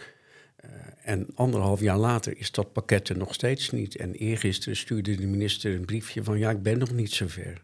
Eh, 0.55 0.69
en 1.01 1.27
anderhalf 1.35 1.79
jaar 1.79 1.97
later 1.97 2.37
is 2.37 2.51
dat 2.51 2.73
pakket 2.73 3.09
er 3.09 3.17
nog 3.17 3.33
steeds 3.33 3.71
niet. 3.71 3.95
En 3.95 4.13
eergisteren 4.13 4.77
stuurde 4.77 5.15
de 5.15 5.27
minister 5.27 5.75
een 5.75 5.85
briefje 5.85 6.23
van 6.23 6.37
ja, 6.37 6.49
ik 6.49 6.61
ben 6.61 6.77
nog 6.77 6.91
niet 6.91 7.11
zover. 7.11 7.63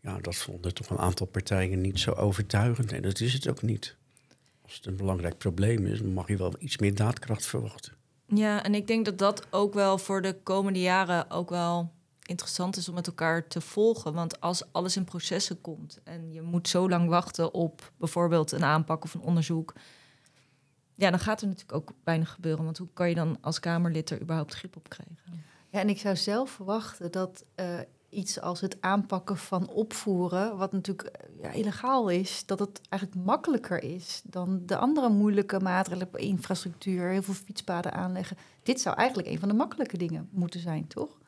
Ja, 0.00 0.18
dat 0.20 0.36
vonden 0.36 0.74
toch 0.74 0.90
een 0.90 0.98
aantal 0.98 1.26
partijen 1.26 1.80
niet 1.80 1.98
zo 1.98 2.12
overtuigend. 2.12 2.92
En 2.92 3.02
dat 3.02 3.20
is 3.20 3.32
het 3.32 3.48
ook 3.48 3.62
niet. 3.62 3.96
Als 4.70 4.78
het 4.78 4.88
een 4.88 4.96
belangrijk 4.96 5.38
probleem 5.38 5.86
is, 5.86 5.98
dan 5.98 6.12
mag 6.12 6.28
je 6.28 6.36
wel 6.36 6.52
iets 6.58 6.78
meer 6.78 6.94
daadkracht 6.94 7.46
verwachten. 7.46 7.92
Ja, 8.26 8.62
en 8.62 8.74
ik 8.74 8.86
denk 8.86 9.04
dat 9.04 9.18
dat 9.18 9.46
ook 9.50 9.74
wel 9.74 9.98
voor 9.98 10.22
de 10.22 10.36
komende 10.42 10.80
jaren 10.80 11.30
ook 11.30 11.50
wel 11.50 11.92
interessant 12.26 12.76
is 12.76 12.88
om 12.88 12.94
met 12.94 13.06
elkaar 13.06 13.48
te 13.48 13.60
volgen. 13.60 14.14
Want 14.14 14.40
als 14.40 14.72
alles 14.72 14.96
in 14.96 15.04
processen 15.04 15.60
komt 15.60 16.00
en 16.04 16.32
je 16.32 16.42
moet 16.42 16.68
zo 16.68 16.88
lang 16.88 17.08
wachten 17.08 17.54
op 17.54 17.92
bijvoorbeeld 17.96 18.52
een 18.52 18.64
aanpak 18.64 19.04
of 19.04 19.14
een 19.14 19.20
onderzoek, 19.20 19.74
ja, 20.94 21.10
dan 21.10 21.18
gaat 21.18 21.40
er 21.40 21.46
natuurlijk 21.46 21.78
ook 21.78 21.92
weinig 22.04 22.30
gebeuren. 22.30 22.64
Want 22.64 22.78
hoe 22.78 22.88
kan 22.92 23.08
je 23.08 23.14
dan 23.14 23.38
als 23.40 23.60
Kamerlid 23.60 24.10
er 24.10 24.20
überhaupt 24.20 24.54
grip 24.54 24.76
op 24.76 24.88
krijgen? 24.88 25.44
Ja, 25.68 25.80
en 25.80 25.88
ik 25.88 25.98
zou 25.98 26.16
zelf 26.16 26.50
verwachten 26.50 27.12
dat 27.12 27.44
eh, 27.54 27.78
iets 28.10 28.40
als 28.40 28.60
het 28.60 28.76
aanpakken 28.80 29.36
van 29.36 29.68
opvoeren, 29.68 30.56
wat 30.56 30.72
natuurlijk 30.72 31.08
eh, 31.08 31.42
ja, 31.42 31.50
illegaal 31.50 32.08
is, 32.08 32.42
dat 32.46 32.58
het 32.58 32.80
eigenlijk 32.88 33.24
makkelijker 33.24 33.82
is 33.82 34.20
dan 34.24 34.62
de 34.66 34.76
andere 34.76 35.08
moeilijke 35.08 35.60
maatregelen, 35.60 36.08
infrastructuur, 36.12 37.08
heel 37.08 37.22
veel 37.22 37.34
fietspaden 37.34 37.92
aanleggen. 37.92 38.36
Dit 38.62 38.80
zou 38.80 38.96
eigenlijk 38.96 39.28
een 39.28 39.38
van 39.38 39.48
de 39.48 39.54
makkelijke 39.54 39.96
dingen 39.96 40.28
moeten 40.30 40.60
zijn, 40.60 40.86
toch? 40.86 41.18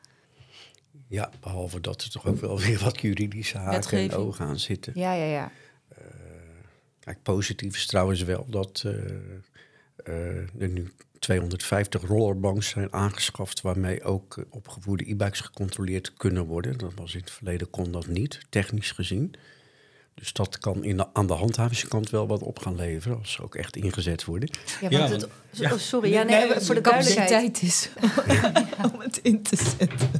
Ja, 1.07 1.29
behalve 1.39 1.79
dat 1.79 2.01
er 2.01 2.09
toch 2.09 2.25
ook 2.25 2.39
wel 2.39 2.59
weer 2.59 2.79
wat 2.79 3.01
juridische 3.01 3.57
haken 3.57 3.97
en 3.97 4.13
ogen 4.13 4.45
aan 4.45 4.59
zitten. 4.59 4.93
Ja, 4.95 5.13
ja, 5.13 5.25
ja. 5.25 5.51
Kijk, 7.03 7.23
positief 7.23 7.75
is 7.75 7.85
trouwens 7.85 8.23
wel 8.23 8.45
dat 8.49 8.83
eh, 8.85 9.05
eh, 9.05 9.15
er 10.59 10.69
nu 10.69 10.91
250 11.23 12.01
rollerbanks 12.01 12.69
zijn 12.69 12.93
aangeschaft... 12.93 13.61
waarmee 13.61 14.03
ook 14.03 14.37
eh, 14.37 14.43
opgevoerde 14.49 15.09
e-bikes 15.09 15.39
gecontroleerd 15.39 16.13
kunnen 16.13 16.45
worden. 16.45 16.77
Dat 16.77 16.91
was 16.95 17.13
in 17.13 17.19
het 17.19 17.31
verleden 17.31 17.69
kon 17.69 17.91
dat 17.91 18.07
niet, 18.07 18.39
technisch 18.49 18.91
gezien. 18.91 19.33
Dus 20.13 20.33
dat 20.33 20.57
kan 20.57 20.83
in 20.83 20.97
de, 20.97 21.13
aan 21.13 21.27
de 21.27 21.33
handhavingskant 21.33 22.09
wel 22.09 22.27
wat 22.27 22.41
op 22.41 22.59
gaan 22.59 22.75
leveren... 22.75 23.17
als 23.17 23.31
ze 23.31 23.43
ook 23.43 23.55
echt 23.55 23.75
ingezet 23.75 24.25
worden. 24.25 24.49
ja, 24.89 24.89
want 24.89 25.11
het, 25.11 25.27
ja. 25.49 25.71
oh, 25.71 25.77
sorry, 25.77 26.11
ja, 26.11 26.23
Nee, 26.23 26.59
voor 26.59 26.75
de 26.75 26.81
de 26.81 26.89
duidelijkheid. 26.89 27.61
is 27.61 27.89
om 28.93 28.99
het 28.99 29.17
in 29.17 29.41
te 29.43 29.55
zetten. 29.77 30.11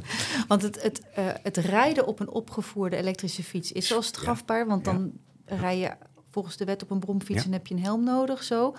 Want 0.48 0.62
het, 0.62 0.82
het, 0.82 1.00
eh, 1.14 1.26
het 1.42 1.56
rijden 1.56 2.06
op 2.06 2.20
een 2.20 2.30
opgevoerde 2.30 2.96
elektrische 2.96 3.42
fiets 3.42 3.72
is 3.72 3.92
al 3.92 4.02
strafbaar. 4.02 4.66
Want 4.66 4.84
dan 4.84 5.12
rij 5.44 5.78
je 5.78 5.90
volgens 6.30 6.56
de 6.56 6.64
wet 6.64 6.82
op 6.82 6.90
een 6.90 6.98
bromfiets 6.98 7.40
Ja. 7.40 7.46
en 7.46 7.52
heb 7.52 7.66
je 7.66 7.74
een 7.74 7.82
helm 7.82 8.04
nodig 8.04 8.42
zo. 8.42 8.74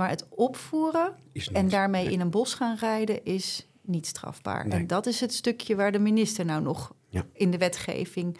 Maar 0.00 0.08
het 0.08 0.26
opvoeren 0.28 1.14
en 1.52 1.68
daarmee 1.68 2.04
Nee. 2.04 2.12
in 2.12 2.20
een 2.20 2.30
bos 2.30 2.54
gaan 2.54 2.76
rijden 2.76 3.24
is 3.24 3.66
niet 3.82 4.06
strafbaar. 4.06 4.68
Nee. 4.68 4.78
En 4.78 4.86
dat 4.86 5.06
is 5.06 5.20
het 5.20 5.32
stukje 5.34 5.76
waar 5.76 5.92
de 5.92 5.98
minister 5.98 6.44
nou 6.44 6.62
nog 6.62 6.94
Ja. 7.08 7.26
in 7.32 7.50
de 7.50 7.58
wetgeving 7.58 8.38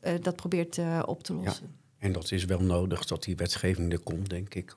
eh, 0.00 0.12
dat 0.20 0.36
probeert 0.36 0.78
eh, 0.78 1.02
op 1.06 1.22
te 1.22 1.32
lossen. 1.34 1.76
En 1.98 2.12
dat 2.12 2.30
is 2.32 2.44
wel 2.44 2.60
nodig 2.62 3.04
dat 3.06 3.22
die 3.22 3.36
wetgeving 3.36 3.92
er 3.92 3.98
komt, 3.98 4.30
denk 4.30 4.54
ik. 4.54 4.74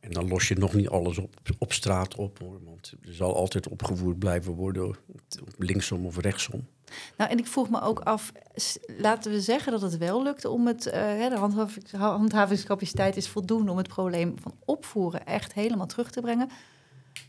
En 0.00 0.10
dan 0.10 0.28
los 0.28 0.48
je 0.48 0.54
nog 0.54 0.74
niet 0.74 0.88
alles 0.88 1.18
op, 1.18 1.34
op 1.58 1.72
straat 1.72 2.14
op, 2.14 2.38
hoor. 2.38 2.60
Want 2.64 2.94
er 3.02 3.14
zal 3.14 3.34
altijd 3.36 3.68
opgevoerd 3.68 4.18
blijven 4.18 4.52
worden, 4.52 4.96
linksom 5.58 6.06
of 6.06 6.18
rechtsom. 6.18 6.66
Nou, 7.16 7.30
en 7.30 7.38
ik 7.38 7.46
vroeg 7.46 7.70
me 7.70 7.80
ook 7.80 8.00
af, 8.00 8.32
laten 8.98 9.30
we 9.32 9.40
zeggen 9.40 9.72
dat 9.72 9.82
het 9.82 9.96
wel 9.98 10.22
lukt 10.22 10.44
om 10.44 10.66
het, 10.66 10.86
eh, 10.86 11.28
de 11.28 11.36
handhavings- 11.36 11.92
handhavingscapaciteit 11.92 13.16
is 13.16 13.28
voldoende 13.28 13.70
om 13.70 13.76
het 13.76 13.88
probleem 13.88 14.34
van 14.40 14.54
opvoeren 14.64 15.26
echt 15.26 15.52
helemaal 15.52 15.86
terug 15.86 16.10
te 16.10 16.20
brengen. 16.20 16.48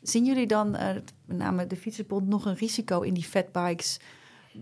Zien 0.01 0.25
jullie 0.25 0.47
dan, 0.47 0.75
eh, 0.75 0.93
met 1.25 1.37
name 1.37 1.67
de 1.67 1.75
Fietsenbond, 1.77 2.27
nog 2.27 2.45
een 2.45 2.55
risico 2.55 3.01
in 3.01 3.13
die 3.13 3.23
fatbikes? 3.23 3.99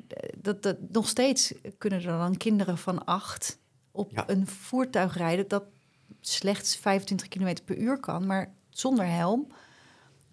Eh, 0.08 0.30
Dat, 0.42 0.64
dat 0.64 0.78
nog 0.92 1.08
steeds 1.08 1.54
kunnen 1.78 2.00
er 2.00 2.06
dan 2.18 2.38
kinderen 2.38 2.78
van 2.78 3.06
acht 3.06 3.60
op 3.92 4.12
Ja. 4.12 4.24
een 4.30 4.48
voertuig 4.48 5.18
rijden 5.18 5.48
dat 5.48 5.64
slechts 6.22 6.76
25 6.76 7.28
km 7.28 7.56
per 7.66 7.78
uur 7.78 8.00
kan, 8.00 8.26
maar 8.26 8.54
zonder 8.70 9.08
helm. 9.08 9.48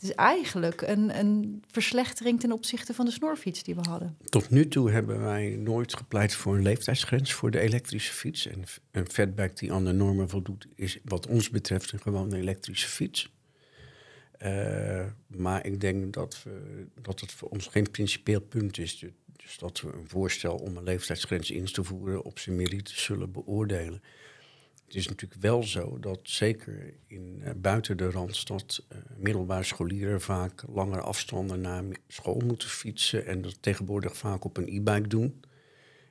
Het 0.03 0.11
is 0.11 0.17
eigenlijk 0.17 0.81
een, 0.81 1.19
een 1.19 1.63
verslechtering 1.71 2.41
ten 2.41 2.53
opzichte 2.53 2.95
van 2.95 3.05
de 3.05 3.11
snorfiets 3.11 3.63
die 3.63 3.75
we 3.75 3.81
hadden. 3.89 4.17
Tot 4.25 4.51
nu 4.51 4.69
toe 4.69 4.91
hebben 4.91 5.21
wij 5.21 5.49
nooit 5.57 5.97
gepleit 5.97 6.35
voor 6.35 6.57
een 6.57 6.63
leeftijdsgrens 6.63 7.33
voor 7.33 7.51
de 7.51 7.61
elektrische 7.61 8.13
fiets. 8.13 8.47
En 8.47 8.63
een 8.91 9.11
fatback 9.11 9.57
die 9.57 9.73
aan 9.73 9.85
de 9.85 9.93
normen 9.93 10.29
voldoet, 10.29 10.67
is 10.75 10.99
wat 11.05 11.27
ons 11.27 11.51
betreft 11.51 11.93
een 11.93 12.01
gewone 12.01 12.37
elektrische 12.37 12.89
fiets. 12.89 13.33
Eh, 14.39 15.07
maar 15.27 15.67
ik 15.67 15.81
denk 15.81 16.13
dat, 16.13 16.43
we, 16.43 16.87
dat 17.03 17.21
het 17.21 17.33
voor 17.33 17.49
ons 17.49 17.67
geen 17.67 17.91
principieel 17.91 18.41
punt 18.41 18.79
is. 18.79 18.99
Du- 18.99 19.13
Dus 19.37 19.59
dat 19.59 19.81
we 19.81 19.93
een 19.93 20.09
voorstel 20.09 20.57
om 20.57 20.77
een 20.77 20.85
leeftijdsgrens 20.85 21.51
in 21.51 21.65
te 21.65 21.85
voeren 21.85 22.23
op 22.25 22.39
zijn 22.39 22.57
merites 22.57 23.05
zullen 23.05 23.33
beoordelen. 23.33 24.03
Het 24.93 25.01
is 25.01 25.09
natuurlijk 25.09 25.41
wel 25.41 25.63
zo 25.63 25.99
dat 26.01 26.19
zeker 26.23 26.95
in, 27.07 27.41
eh, 27.43 27.53
buiten 27.57 27.97
de 27.97 28.11
Randstad 28.11 28.85
eh 28.89 28.99
middelbare 29.17 29.63
scholieren 29.63 30.21
vaak 30.21 30.65
langere 30.69 31.01
afstanden 31.01 31.61
naar 31.61 31.85
school 32.09 32.41
moeten 32.45 32.69
fietsen 32.69 33.27
en 33.27 33.43
dat 33.43 33.63
tegenwoordig 33.63 34.17
vaak 34.17 34.45
op 34.45 34.57
een 34.57 34.69
e-bike 34.69 35.09
doen. 35.09 35.45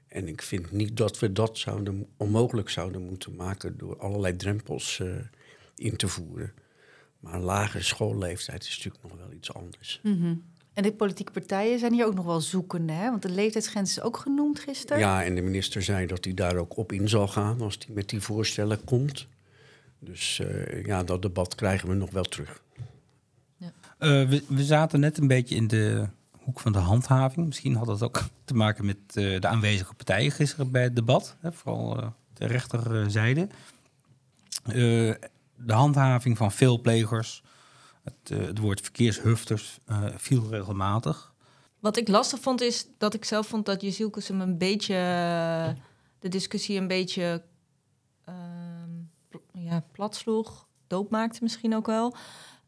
En 0.07 0.27
ik 0.27 0.41
vind 0.41 0.71
niet 0.71 0.97
dat 0.97 1.19
we 1.19 1.31
dat 1.31 1.57
zouden, 1.57 2.07
onmogelijk 2.17 2.69
zouden 2.69 3.01
moeten 3.01 3.35
maken 3.35 3.77
door 3.77 4.00
allerlei 4.00 4.35
drempels 4.35 5.00
eh, 5.00 5.15
in 5.75 5.95
te 5.95 6.07
voeren. 6.07 6.53
Maar 7.19 7.39
lagere 7.39 7.83
schoolleeftijd 7.83 8.63
is 8.63 8.77
natuurlijk 8.77 9.03
nog 9.03 9.17
wel 9.17 9.31
iets 9.31 9.53
anders. 9.53 10.00
En 10.74 10.84
de 10.84 10.94
politieke 10.94 11.32
partijen 11.32 11.80
zijn 11.80 11.94
hier 11.94 12.06
ook 12.06 12.13
nog 12.13 12.25
wel 12.25 12.42
zoekende, 12.42 12.94
hè? 12.94 13.10
Want 13.10 13.22
de 13.22 13.30
leeftijdsgrens 13.30 13.90
is 13.90 14.01
ook 14.01 14.18
genoemd 14.18 14.60
gisteren. 14.60 15.00
Ja, 15.00 15.24
en 15.24 15.36
de 15.36 15.42
minister 15.42 15.82
zei 15.82 16.06
dat 16.06 16.24
hij 16.24 16.34
daar 16.34 16.56
ook 16.56 16.78
op 16.78 16.92
in 16.92 17.10
zal 17.10 17.28
gaan 17.28 17.62
als 17.62 17.78
hij 17.86 17.96
met 17.96 18.10
die 18.10 18.22
voorstellen 18.22 18.84
komt. 18.84 19.28
Dus 20.00 20.40
eh, 20.40 20.86
ja, 20.86 21.04
dat 21.04 21.22
debat 21.22 21.56
krijgen 21.56 21.90
we 21.90 21.96
nog 21.96 22.12
wel 22.12 22.24
terug. 22.24 22.62
Eh, 24.01 24.28
we, 24.30 24.44
we 24.48 24.63
zaten 24.63 25.00
net 25.00 25.18
een 25.18 25.28
beetje 25.28 25.56
in 25.56 25.68
de 25.68 26.08
hoek 26.32 26.60
van 26.60 26.72
de 26.72 26.80
handhaving. 26.80 27.46
Misschien 27.48 27.75
had 27.75 27.86
dat 27.86 28.04
ook 28.04 28.24
te 28.46 28.54
maken 28.54 28.86
met 28.86 28.98
eh, 29.13 29.40
de 29.40 29.48
aanwezige 29.48 29.94
partijen 29.94 30.32
gisteren 30.32 30.72
bij 30.72 30.84
het 30.84 30.96
debat. 30.96 31.36
Hè, 31.40 31.51
vooral 31.51 32.13
de 32.34 32.46
rechterzijde. 32.46 33.48
Eh, 34.63 34.74
de 35.56 35.74
handhaving 35.74 36.38
van 36.38 36.51
veel 36.51 36.82
plegers. 36.82 37.44
Het, 38.03 38.31
eh, 38.31 38.46
het 38.46 38.58
woord 38.58 38.81
verkeershufters 38.81 39.79
eh, 39.86 40.05
viel 40.15 40.50
regelmatig. 40.50 41.34
Wat 41.79 41.98
ik 41.98 42.08
lastig 42.08 42.39
vond 42.39 42.62
is 42.62 42.88
dat 42.98 43.13
ik 43.13 43.25
zelf 43.25 43.48
vond 43.48 43.65
dat 43.65 43.81
Jezielkus 43.81 44.27
hem 44.27 44.41
een 44.41 44.58
beetje 44.58 44.96
de 46.20 46.27
discussie 46.27 46.79
een 46.79 46.88
beetje 46.88 47.43
ehm, 48.25 48.89
ja, 49.53 49.86
plat 49.91 50.15
sloeg, 50.15 50.67
doodmaakte 50.88 51.39
misschien 51.41 51.75
ook 51.75 51.86
wel. 51.86 52.15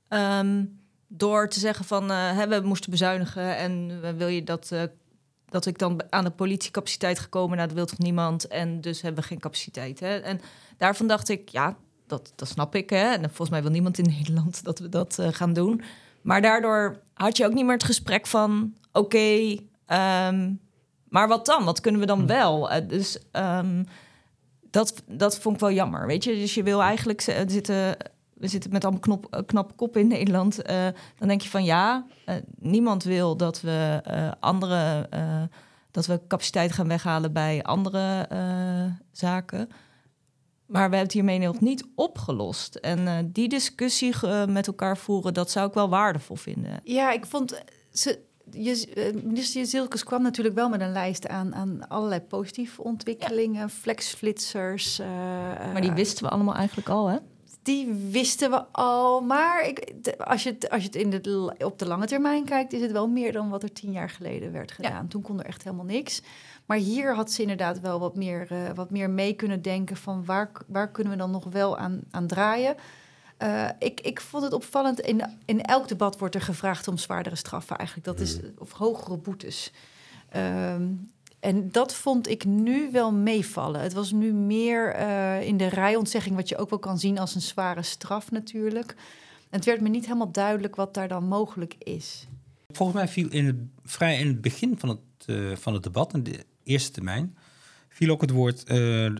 Ehm, 0.08 0.63
door 1.08 1.50
te 1.50 1.60
zeggen 1.60 1.86
van 1.86 2.12
eh, 2.12 2.38
hè, 2.38 2.48
we 2.48 2.68
moesten 2.68 2.92
bezuinigen 2.92 3.58
en 3.58 4.00
eh, 4.04 4.12
wil 4.12 4.28
je 4.28 4.44
dat, 4.44 4.72
eh, 4.72 4.84
dat 5.50 5.66
ik 5.66 5.78
dan 5.78 6.04
aan 6.10 6.24
de 6.24 6.32
politiecapaciteit 6.32 7.20
gekomen, 7.20 7.56
nou 7.56 7.68
dat 7.68 7.78
wil 7.78 7.86
toch 7.86 7.98
niemand 7.98 8.48
en 8.48 8.82
dus 8.82 9.02
hebben 9.02 9.22
we 9.22 9.28
geen 9.28 9.40
capaciteit. 9.40 10.00
Hè? 10.00 10.18
En 10.18 10.42
daarvan 10.78 11.08
dacht 11.08 11.30
ik, 11.30 11.50
ja, 11.50 11.78
dat, 12.17 12.34
dat 12.36 12.48
snap 12.48 12.75
ik. 12.75 12.89
Hè? 12.89 13.05
En 13.13 13.22
volgens 13.27 13.50
mij 13.50 13.62
wil 13.62 13.72
niemand 13.72 13.98
in 13.98 14.05
Nederland 14.17 14.63
dat 14.63 14.79
we 14.79 14.89
dat 14.89 15.20
eh, 15.20 15.27
gaan 15.32 15.53
doen. 15.53 15.82
Maar 16.22 16.41
daardoor 16.41 17.00
had 17.13 17.38
je 17.38 17.46
ook 17.46 17.53
niet 17.53 17.63
meer 17.65 17.74
het 17.74 17.84
gesprek 17.84 18.27
van... 18.27 18.74
oké, 18.91 19.55
ehm, 19.86 20.51
maar 21.10 21.27
wat 21.27 21.46
dan? 21.46 21.63
Wat 21.65 21.79
kunnen 21.82 22.01
we 22.01 22.08
dan 22.08 22.27
wel? 22.27 22.70
Eh, 22.72 22.88
dus 22.88 23.17
ehm, 23.32 23.84
dat, 24.72 25.03
dat 25.08 25.39
vond 25.39 25.55
ik 25.55 25.62
wel 25.62 25.72
jammer, 25.72 26.08
weet 26.08 26.24
je? 26.24 26.34
Dus 26.34 26.53
je 26.53 26.63
wil 26.63 26.82
eigenlijk 26.82 27.22
z- 27.22 27.43
zitten... 27.48 27.98
We 28.34 28.48
zitten 28.50 28.72
met 28.72 28.84
allemaal 28.84 29.01
knop, 29.01 29.27
eh, 29.29 29.39
knappe 29.46 29.74
koppen 29.74 30.01
in 30.01 30.08
Nederland. 30.08 30.62
Eh, 30.62 30.86
dan 31.17 31.27
denk 31.27 31.41
je 31.41 31.50
van 31.50 31.63
ja, 31.63 32.05
eh, 32.25 32.36
niemand 32.60 33.03
wil 33.03 33.38
dat 33.38 33.62
we 33.62 34.00
eh, 34.03 34.32
andere... 34.39 35.08
eh, 35.10 35.41
dat 35.91 36.05
we 36.05 36.20
capaciteit 36.27 36.72
gaan 36.72 36.88
weghalen 36.88 37.34
bij 37.34 37.63
andere 37.63 38.25
eh, 38.29 38.86
zaken. 39.12 39.70
Maar 40.65 40.89
we 40.89 40.96
hebben 40.96 41.00
het 41.00 41.12
hiermee 41.12 41.39
nog 41.39 41.60
niet 41.60 41.86
opgelost. 41.96 42.75
En 42.75 43.00
uh, 43.00 43.17
die 43.25 43.50
discussie 43.50 44.13
uh, 44.24 44.46
met 44.46 44.67
elkaar 44.67 44.98
voeren, 44.98 45.34
dat 45.34 45.51
zou 45.51 45.67
ik 45.67 45.74
wel 45.74 45.89
waardevol 45.89 46.36
vinden. 46.36 46.79
Ja, 46.84 47.12
ik 47.12 47.25
vond 47.25 47.63
ze, 47.91 48.20
je, 48.51 49.12
minister 49.24 49.65
Zilkes 49.65 50.03
kwam 50.03 50.22
natuurlijk 50.22 50.55
wel 50.55 50.70
met 50.70 50.82
een 50.82 50.91
lijst 50.91 51.27
aan, 51.27 51.55
aan 51.55 51.88
allerlei 51.88 52.22
positieve 52.22 52.84
ontwikkelingen, 52.84 53.62
ja. 53.62 53.70
flexflitsers. 53.70 55.00
Uh, 55.00 55.08
maar 55.74 55.82
die 55.82 55.91
wisten 55.91 56.24
we 56.24 56.29
allemaal 56.29 56.55
eigenlijk 56.55 56.89
al, 56.89 57.08
hè? 57.08 57.17
Die 57.63 57.93
wisten 57.93 58.51
we 58.51 58.65
al. 58.72 59.22
Maar 59.22 59.67
ik, 59.67 59.93
als 60.17 60.43
je 60.43 60.50
het, 60.50 60.70
als 60.70 60.82
je 60.82 60.88
het 60.88 60.96
in 60.96 61.10
de, 61.10 61.55
op 61.60 61.79
de 61.79 61.88
lange 61.88 62.05
termijn 62.05 62.46
kijkt, 62.46 62.74
is 62.74 62.82
het 62.82 62.91
wel 62.91 63.08
meer 63.08 63.32
dan 63.32 63.50
wat 63.50 63.63
er 63.63 63.74
tien 63.74 63.91
jaar 63.91 64.10
geleden 64.10 64.51
werd 64.51 64.72
gedaan. 64.72 65.03
Ja. 65.03 65.05
Toen 65.10 65.22
kon 65.22 65.39
er 65.39 65.46
echt 65.46 65.63
helemaal 65.63 65.86
niks. 65.86 66.22
Maar 66.65 66.77
hier 66.77 67.15
had 67.15 67.32
ze 67.32 67.41
inderdaad 67.41 67.79
wel 67.79 68.00
wat 68.00 68.15
meer, 68.15 68.48
uh, 68.51 68.58
wat 68.75 68.89
meer 68.89 69.10
mee 69.10 69.34
kunnen 69.34 69.62
denken 69.62 69.98
van 69.98 70.25
waar, 70.25 70.51
waar 70.67 70.91
kunnen 70.91 71.13
we 71.13 71.20
dan 71.20 71.32
nog 71.32 71.46
wel 71.46 71.77
aan, 71.77 72.01
aan 72.12 72.27
draaien. 72.27 72.75
Uh, 73.43 73.70
ik, 73.79 74.01
ik 74.01 74.22
vond 74.22 74.43
het 74.43 74.53
opvallend, 74.53 75.00
in, 75.00 75.24
in 75.46 75.62
elk 75.62 75.88
debat 75.88 76.20
wordt 76.20 76.36
er 76.36 76.41
gevraagd 76.41 76.88
om 76.88 76.98
zwaardere 76.98 77.36
straffen 77.36 77.77
eigenlijk. 77.77 78.08
Dat 78.08 78.20
is, 78.20 78.39
of 78.58 78.72
hogere 78.72 79.17
boetes. 79.17 79.72
Um, 80.36 81.12
en 81.44 81.72
dat 81.72 81.94
vond 81.94 82.28
ik 82.28 82.46
nu 82.46 82.92
wel 82.92 83.14
meevallen. 83.14 83.82
Het 83.82 83.94
was 83.94 84.12
nu 84.12 84.34
meer 84.34 84.96
uh, 84.96 85.42
in 85.42 85.58
de 85.58 85.68
rijontzegging, 85.68 86.36
wat 86.36 86.50
je 86.50 86.58
ook 86.58 86.70
wel 86.70 86.80
kan 86.80 87.00
zien 87.00 87.20
als 87.20 87.36
een 87.36 87.42
zware 87.42 87.82
straf 87.82 88.32
natuurlijk. 88.32 88.92
En 89.50 89.60
het 89.60 89.66
werd 89.66 89.82
me 89.82 89.90
niet 89.90 90.06
helemaal 90.06 90.32
duidelijk 90.32 90.76
wat 90.76 90.94
daar 90.94 91.08
dan 91.08 91.28
mogelijk 91.28 91.76
is. 91.78 92.28
Volgens 92.68 92.98
mij 92.98 93.08
viel 93.08 93.30
in 93.30 93.46
het, 93.46 93.56
vrij 93.84 94.20
in 94.20 94.28
het 94.28 94.42
begin 94.42 94.80
van 94.80 94.90
het, 94.90 95.00
uh, 95.26 95.56
van 95.56 95.74
het 95.74 95.84
debat, 95.84 96.14
in 96.14 96.24
de 96.24 96.46
eerste 96.64 96.92
termijn, 96.92 97.38
viel 97.90 98.10
ook 98.12 98.22
het 98.22 98.32
woord 98.32 98.72
uh, 98.72 99.16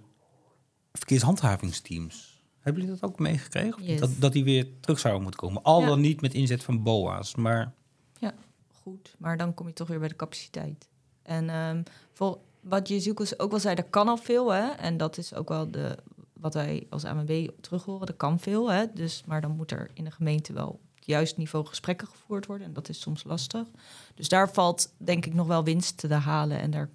verkeershandhavingsteams. 0.92 2.44
Hebben 2.60 2.84
jullie 2.84 3.00
dat 3.00 3.10
ook 3.10 3.20
meegekregen? 3.20 3.84
Yes. 3.84 4.00
Dat, 4.00 4.10
dat 4.20 4.34
die 4.34 4.44
weer 4.44 4.68
terug 4.80 5.00
zouden 5.00 5.24
moeten 5.24 5.39
komen. 5.39 5.63
Al 5.63 5.82
Ja. 5.82 5.88
dan 5.88 6.01
niet 6.01 6.22
met 6.22 6.34
inzet 6.34 6.63
van 6.63 6.84
BOA's. 6.84 7.36
Maar 7.36 7.74
Ja, 8.20 8.34
goed. 8.72 9.15
Maar 9.18 9.38
dan 9.38 9.53
kom 9.53 9.68
je 9.68 9.74
toch 9.74 9.88
weer 9.88 10.00
bij 10.00 10.08
de 10.08 10.15
capaciteit. 10.15 10.92
En 11.24 11.50
ehm, 11.50 11.84
vol, 12.12 12.44
wat 12.60 12.88
Jezus 12.88 13.39
ook 13.39 13.51
wel 13.51 13.60
zei, 13.60 13.75
er 13.75 13.84
kan 13.84 14.08
al 14.08 14.18
veel. 14.18 14.53
Hè? 14.53 14.70
En 14.70 14.98
dat 14.98 15.18
is 15.18 15.34
ook 15.34 15.50
wel 15.50 15.72
de, 15.72 15.98
wat 16.34 16.53
wij 16.53 16.88
als 16.89 17.06
AMB 17.06 17.50
terug 17.62 17.84
horen. 17.84 18.08
Er 18.08 18.13
kan 18.13 18.39
veel. 18.39 18.72
Hè? 18.72 18.86
Dus, 18.94 19.24
maar 19.25 19.42
dan 19.42 19.56
moet 19.56 19.72
er 19.72 19.89
in 19.94 20.03
de 20.03 20.12
gemeente 20.12 20.53
wel 20.53 20.68
op 20.68 20.80
het 20.96 21.06
juiste 21.06 21.39
niveau 21.39 21.65
gesprekken 21.65 22.08
gevoerd 22.08 22.46
worden. 22.46 22.68
En 22.68 22.74
dat 22.74 22.89
is 22.89 23.00
soms 23.00 23.24
lastig. 23.24 23.68
Dus 24.15 24.30
daar 24.30 24.50
valt 24.50 24.94
denk 24.98 25.25
ik 25.25 25.34
nog 25.34 25.48
wel 25.48 25.63
winst 25.63 25.98
te 25.98 26.13
halen. 26.13 26.60
En 26.60 26.72
daar 26.72 26.89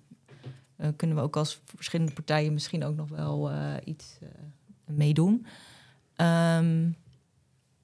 eh, 0.76 0.88
kunnen 0.96 1.16
we 1.16 1.22
ook 1.22 1.36
als 1.36 1.60
verschillende 1.64 2.12
partijen 2.12 2.52
misschien 2.52 2.84
ook 2.84 2.96
nog 2.96 3.08
wel 3.08 3.50
eh, 3.50 3.74
iets 3.84 4.18
eh, 4.20 4.28
meedoen. 4.84 5.46
Ehm, 6.14 6.90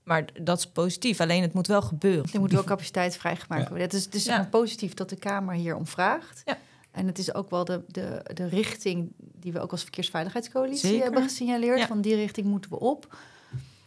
maar 0.04 0.24
dat 0.42 0.58
is 0.58 0.66
positief. 0.66 1.20
Alleen 1.20 1.42
het 1.42 1.52
moet 1.52 1.66
wel 1.66 1.82
gebeuren. 1.82 2.30
Er 2.32 2.40
moet 2.40 2.52
wel 2.52 2.64
capaciteit 2.64 3.16
vrijgemaakt 3.16 3.62
Ja. 3.62 3.68
worden. 3.68 3.86
Het 3.86 3.96
is, 3.96 4.04
het 4.04 4.14
is 4.14 4.24
Ja. 4.24 4.48
positief 4.50 4.94
dat 4.94 5.08
de 5.08 5.16
Kamer 5.16 5.54
hier 5.54 5.76
om 5.76 5.86
vraagt. 5.86 6.42
Ja. 6.44 6.58
En 6.90 7.06
het 7.06 7.18
is 7.18 7.34
ook 7.34 7.50
wel 7.50 7.64
de, 7.64 7.82
de, 7.88 8.20
de 8.34 8.46
richting 8.46 9.12
die 9.18 9.52
we 9.52 9.60
ook 9.60 9.70
als 9.70 9.82
Verkeersveiligheidscoalitie 9.82 10.88
Zeker. 10.88 11.02
hebben 11.04 11.22
gesignaleerd. 11.22 11.78
Ja. 11.78 11.86
Van 11.86 12.00
die 12.00 12.14
richting 12.14 12.46
moeten 12.46 12.70
we 12.70 12.78
op. 12.80 13.16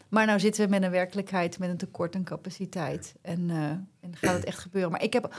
Maar 0.07 0.25
nou 0.25 0.39
zitten 0.39 0.63
we 0.63 0.69
met 0.69 0.83
een 0.83 0.91
werkelijkheid 0.91 1.59
met 1.59 1.69
een 1.69 1.77
tekort 1.77 2.15
aan 2.15 2.23
capaciteit. 2.23 3.13
En, 3.21 3.49
eh, 3.49 3.57
en 3.99 4.15
gaat 4.15 4.33
het 4.35 4.43
echt 4.43 4.59
gebeuren. 4.59 4.91
Maar 4.91 5.03
ik, 5.03 5.13
heb, 5.13 5.35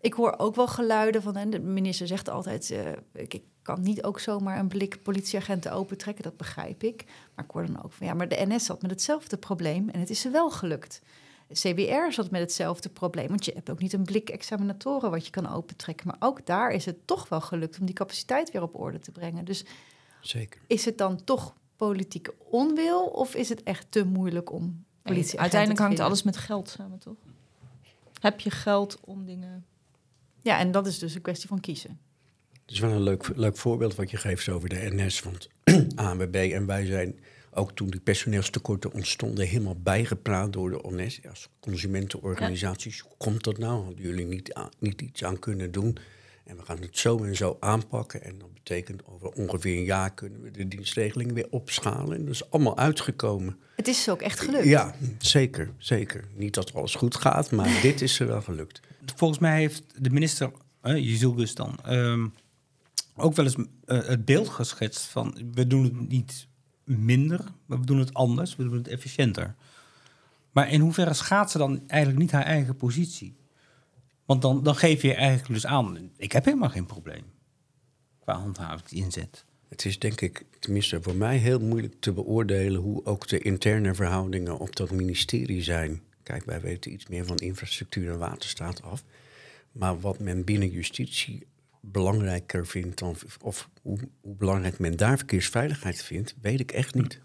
ik 0.00 0.12
hoor 0.12 0.34
ook 0.38 0.54
wel 0.54 0.66
geluiden 0.68 1.22
van... 1.22 1.36
En 1.36 1.50
de 1.50 1.58
minister 1.58 2.06
zegt 2.06 2.28
altijd... 2.28 2.70
eh, 2.70 2.92
ik, 3.12 3.34
ik 3.34 3.42
kan 3.62 3.80
niet 3.82 4.02
ook 4.02 4.20
zomaar 4.20 4.58
een 4.58 4.68
blik 4.68 5.02
politieagenten 5.02 5.72
opentrekken. 5.72 6.24
Dat 6.24 6.36
begrijp 6.36 6.82
ik. 6.82 7.04
Maar 7.34 7.44
ik 7.44 7.50
hoor 7.50 7.66
dan 7.66 7.82
ook 7.84 7.92
van... 7.92 8.06
Ja, 8.06 8.14
maar 8.14 8.28
de 8.28 8.44
NS 8.48 8.64
zat 8.64 8.82
met 8.82 8.90
hetzelfde 8.90 9.36
probleem. 9.36 9.88
En 9.88 10.00
het 10.00 10.10
is 10.10 10.20
ze 10.20 10.30
wel 10.30 10.50
gelukt. 10.50 11.02
CBR 11.52 12.10
zat 12.12 12.30
met 12.30 12.40
hetzelfde 12.40 12.88
probleem. 12.88 13.28
Want 13.28 13.44
je 13.44 13.52
hebt 13.54 13.70
ook 13.70 13.78
niet 13.80 13.92
een 13.92 14.04
blik 14.04 14.28
examinatoren 14.30 15.10
wat 15.10 15.24
je 15.24 15.30
kan 15.30 15.48
opentrekken. 15.52 16.06
Maar 16.06 16.16
ook 16.18 16.46
daar 16.46 16.70
is 16.70 16.84
het 16.84 17.06
toch 17.06 17.28
wel 17.28 17.40
gelukt 17.40 17.78
om 17.80 17.86
die 17.86 17.94
capaciteit 17.94 18.50
weer 18.52 18.62
op 18.62 18.80
orde 18.80 18.98
te 18.98 19.10
brengen. 19.10 19.44
Dus 19.44 19.64
Zeker. 20.20 20.60
is 20.66 20.84
het 20.84 20.98
dan 20.98 21.24
toch 21.24 21.54
politieke 21.76 22.34
onwil 22.38 23.04
of 23.06 23.34
is 23.34 23.48
het 23.48 23.62
echt 23.62 23.86
te 23.90 24.04
moeilijk 24.04 24.52
om 24.52 24.62
Nee, 24.62 25.14
politie? 25.14 25.40
uiteindelijk 25.40 25.80
hangt 25.80 26.00
alles 26.00 26.22
met 26.22 26.36
geld 26.36 26.68
samen, 26.68 26.98
toch? 26.98 27.16
Heb 28.20 28.40
je 28.40 28.50
geld 28.50 28.98
om 29.00 29.24
dingen... 29.24 29.64
Ja, 30.42 30.58
en 30.58 30.70
dat 30.70 30.86
is 30.86 30.98
dus 30.98 31.14
een 31.14 31.22
kwestie 31.22 31.48
van 31.48 31.60
kiezen. 31.60 31.98
Het 32.52 32.70
is 32.70 32.78
wel 32.78 32.90
een 32.90 33.02
leuk, 33.02 33.30
leuk 33.36 33.56
voorbeeld 33.56 33.94
wat 33.94 34.10
je 34.10 34.16
geeft 34.16 34.48
over 34.48 34.68
de 34.68 34.88
NS. 34.94 35.22
Want 35.22 35.48
ANWB 35.94 36.34
en 36.34 36.66
wij 36.66 36.86
zijn 36.86 37.20
ook 37.50 37.72
toen 37.72 37.90
die 37.90 38.00
personeelstekorten 38.00 38.92
ontstonden... 38.92 39.46
helemaal 39.46 39.80
bijgepraat 39.82 40.52
door 40.52 40.70
de 40.70 40.82
ONS 40.82 41.20
als 41.28 41.48
consumentenorganisaties. 41.60 43.00
Hoe 43.00 43.16
komt 43.16 43.44
dat 43.44 43.58
nou? 43.58 43.84
Hadden 43.84 44.02
jullie 44.02 44.26
niet, 44.26 44.60
niet 44.78 45.00
iets 45.00 45.24
aan 45.24 45.38
kunnen 45.38 45.72
doen? 45.72 45.98
En 46.50 46.56
we 46.56 46.62
gaan 46.62 46.80
het 46.80 46.98
zo 46.98 47.24
en 47.24 47.36
zo 47.36 47.56
aanpakken. 47.60 48.22
En 48.22 48.38
dat 48.38 48.54
betekent 48.54 49.02
over 49.06 49.28
ongeveer 49.28 49.76
een 49.76 49.84
jaar 49.84 50.14
kunnen 50.14 50.42
we 50.42 50.50
de 50.50 50.68
dienstregeling 50.68 51.32
weer 51.32 51.46
opschalen. 51.50 52.16
En 52.16 52.24
dat 52.24 52.34
is 52.34 52.50
allemaal 52.50 52.78
uitgekomen. 52.78 53.58
Het 53.76 53.88
is 53.88 54.08
ook 54.08 54.22
echt 54.22 54.40
gelukt. 54.40 54.64
Ja, 54.64 54.94
zeker, 55.18 55.72
zeker. 55.78 56.24
Niet 56.34 56.54
dat 56.54 56.74
alles 56.74 56.94
goed 56.94 57.16
gaat, 57.16 57.50
maar 57.50 57.80
dit 57.82 58.00
is 58.00 58.20
er 58.20 58.26
wel 58.26 58.42
gelukt. 58.42 58.80
volgens 59.16 59.40
mij 59.40 59.58
heeft 59.58 59.82
de 59.98 60.10
minister, 60.10 60.50
uh, 60.82 61.54
dan, 61.54 61.78
ehm, 61.84 62.26
ook 63.16 63.34
wel 63.34 63.44
eens 63.44 63.56
eh, 63.84 64.06
het 64.06 64.24
beeld 64.24 64.48
geschetst 64.48 65.02
van... 65.02 65.50
we 65.54 65.66
doen 65.66 65.84
het 65.84 66.08
niet 66.08 66.46
minder, 66.84 67.40
maar 67.66 67.80
we 67.80 67.86
doen 67.86 67.98
het 67.98 68.14
anders, 68.14 68.56
we 68.56 68.62
doen 68.62 68.76
het 68.76 68.88
efficiënter. 68.88 69.54
Maar 70.52 70.70
in 70.70 70.80
hoeverre 70.80 71.14
schaadt 71.14 71.50
ze 71.50 71.58
dan 71.58 71.82
eigenlijk 71.86 72.20
niet 72.22 72.32
haar 72.32 72.44
eigen 72.44 72.76
positie? 72.76 73.38
Want 74.30 74.42
dan, 74.42 74.62
dan 74.62 74.76
geef 74.76 75.02
je 75.02 75.14
eigenlijk 75.14 75.52
dus 75.52 75.66
aan, 75.66 76.10
ik 76.16 76.32
heb 76.32 76.44
helemaal 76.44 76.68
geen 76.68 76.86
probleem 76.86 77.24
qua 78.18 78.34
handhavingsinzet. 78.34 79.44
Het 79.68 79.84
is 79.84 79.98
denk 79.98 80.20
ik, 80.20 80.44
tenminste 80.58 81.02
voor 81.02 81.14
mij, 81.14 81.36
heel 81.36 81.60
moeilijk 81.60 81.94
te 82.00 82.12
beoordelen 82.12 82.80
hoe 82.80 83.04
ook 83.04 83.28
de 83.28 83.38
interne 83.38 83.94
verhoudingen 83.94 84.58
op 84.58 84.76
dat 84.76 84.90
ministerie 84.90 85.62
zijn. 85.62 86.02
Kijk, 86.22 86.44
wij 86.44 86.60
weten 86.60 86.92
iets 86.92 87.06
meer 87.06 87.26
van 87.26 87.36
infrastructuur 87.36 88.12
en 88.12 88.18
waterstaat 88.18 88.82
af. 88.82 89.04
Maar 89.72 90.00
wat 90.00 90.18
men 90.18 90.44
binnen 90.44 90.70
justitie 90.70 91.46
belangrijker 91.80 92.66
vindt 92.66 92.98
dan, 92.98 93.16
of 93.42 93.68
hoe, 93.82 93.98
belangrijk 94.22 94.78
men 94.78 94.96
daar 94.96 95.16
verkeersveiligheid 95.16 96.02
vindt, 96.02 96.34
weet 96.40 96.60
ik 96.60 96.72
echt 96.72 96.94
niet. 96.94 97.20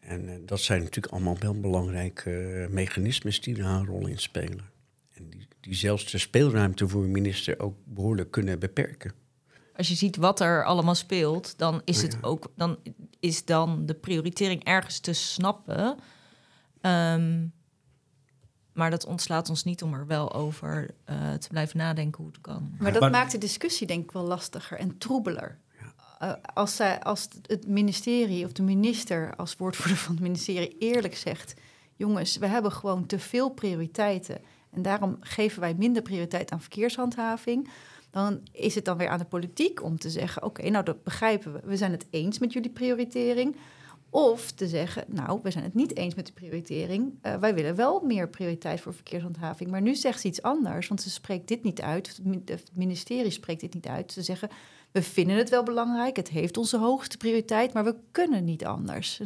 En 0.00 0.28
eh, 0.28 0.34
dat 0.46 0.60
zijn 0.60 0.82
natuurlijk 0.82 1.12
allemaal 1.12 1.38
wel 1.38 1.60
belangrijke 1.60 2.30
eh, 2.30 2.68
mechanismes 2.68 3.40
die 3.40 3.54
daar 3.54 3.78
een 3.78 3.86
rol 3.86 4.06
in 4.06 4.18
spelen. 4.18 4.70
En 5.14 5.28
die, 5.28 5.48
die 5.60 5.74
zelfs 5.74 6.10
de 6.10 6.18
speelruimte 6.18 6.88
voor 6.88 7.02
een 7.04 7.10
minister 7.10 7.60
ook 7.60 7.76
behoorlijk 7.84 8.30
kunnen 8.30 8.58
beperken. 8.58 9.12
Als 9.76 9.88
je 9.88 9.94
ziet 9.94 10.16
wat 10.16 10.40
er 10.40 10.64
allemaal 10.64 10.94
speelt, 10.94 11.58
dan 11.58 11.82
is, 11.84 12.02
het 12.02 12.12
Ja. 12.12 12.18
ook, 12.20 12.52
dan 12.56 12.78
is 13.20 13.44
dan 13.44 13.86
de 13.86 13.94
prioritering 13.94 14.64
ergens 14.64 14.98
te 14.98 15.12
snappen. 15.12 15.96
Ehm, 16.80 17.46
maar 18.72 18.90
dat 18.90 19.06
ontslaat 19.06 19.48
ons 19.48 19.64
niet 19.64 19.82
om 19.82 19.94
er 19.94 20.06
wel 20.06 20.32
over 20.32 20.90
eh, 21.04 21.32
te 21.32 21.48
blijven 21.48 21.78
nadenken 21.78 22.22
hoe 22.22 22.32
het 22.32 22.40
kan. 22.40 22.74
Maar 22.78 22.92
dat 22.92 23.00
Maar- 23.00 23.10
maakt 23.10 23.32
de 23.32 23.38
discussie 23.38 23.86
denk 23.86 24.04
ik 24.04 24.12
wel 24.12 24.24
lastiger 24.24 24.78
en 24.78 24.98
troebeler. 24.98 25.58
Eh, 26.18 26.32
als, 26.54 26.76
zij, 26.76 27.00
als 27.00 27.28
het 27.46 27.66
ministerie 27.68 28.44
of 28.44 28.52
de 28.52 28.62
minister 28.62 29.36
als 29.36 29.56
woordvoerder 29.56 29.96
van 29.96 30.12
het 30.14 30.22
ministerie 30.22 30.76
eerlijk 30.78 31.16
zegt... 31.16 31.54
jongens, 31.96 32.36
we 32.36 32.46
hebben 32.46 32.72
gewoon 32.72 33.06
te 33.06 33.18
veel 33.18 33.48
prioriteiten... 33.50 34.40
en 34.70 34.82
daarom 34.82 35.16
geven 35.20 35.60
wij 35.60 35.74
minder 35.74 36.02
prioriteit 36.02 36.50
aan 36.50 36.60
verkeershandhaving... 36.60 37.68
dan 38.10 38.40
is 38.52 38.74
het 38.74 38.84
dan 38.84 38.96
weer 38.96 39.08
aan 39.08 39.18
de 39.18 39.24
politiek 39.24 39.82
om 39.82 39.98
te 39.98 40.10
zeggen... 40.10 40.42
oké, 40.42 40.70
nou 40.70 40.84
dat 40.84 41.02
begrijpen 41.02 41.52
we, 41.52 41.60
we 41.64 41.76
zijn 41.76 41.92
het 41.92 42.06
eens 42.10 42.38
met 42.38 42.52
jullie 42.52 42.70
prioritering... 42.70 43.56
Of 44.12 44.50
te 44.50 44.68
zeggen, 44.68 45.04
nou, 45.08 45.40
we 45.42 45.50
zijn 45.50 45.64
het 45.64 45.74
niet 45.74 45.96
eens 45.96 46.14
met 46.14 46.26
de 46.26 46.32
prioritering. 46.32 47.18
Eh, 47.20 47.36
wij 47.36 47.54
willen 47.54 47.74
wel 47.74 48.00
meer 48.00 48.28
prioriteit 48.28 48.80
voor 48.80 48.94
verkeershandhaving. 48.94 49.70
Maar 49.70 49.80
nu 49.80 49.94
zegt 49.94 50.20
ze 50.20 50.26
iets 50.26 50.42
anders, 50.42 50.88
want 50.88 51.02
ze 51.02 51.10
spreekt 51.10 51.48
dit 51.48 51.62
niet 51.62 51.80
uit. 51.80 52.06
Het 52.08 52.24
min- 52.24 52.42
Het 52.44 52.70
ministerie 52.72 53.30
spreekt 53.30 53.60
dit 53.60 53.74
niet 53.74 53.86
uit. 53.86 54.12
Ze 54.12 54.22
zeggen, 54.22 54.48
we 54.90 55.02
vinden 55.02 55.36
het 55.36 55.48
wel 55.48 55.62
belangrijk. 55.62 56.16
Het 56.16 56.28
heeft 56.28 56.56
onze 56.56 56.78
hoogste 56.78 57.16
prioriteit, 57.16 57.72
maar 57.72 57.84
we 57.84 57.96
kunnen 58.10 58.44
niet 58.44 58.64
anders. 58.64 59.20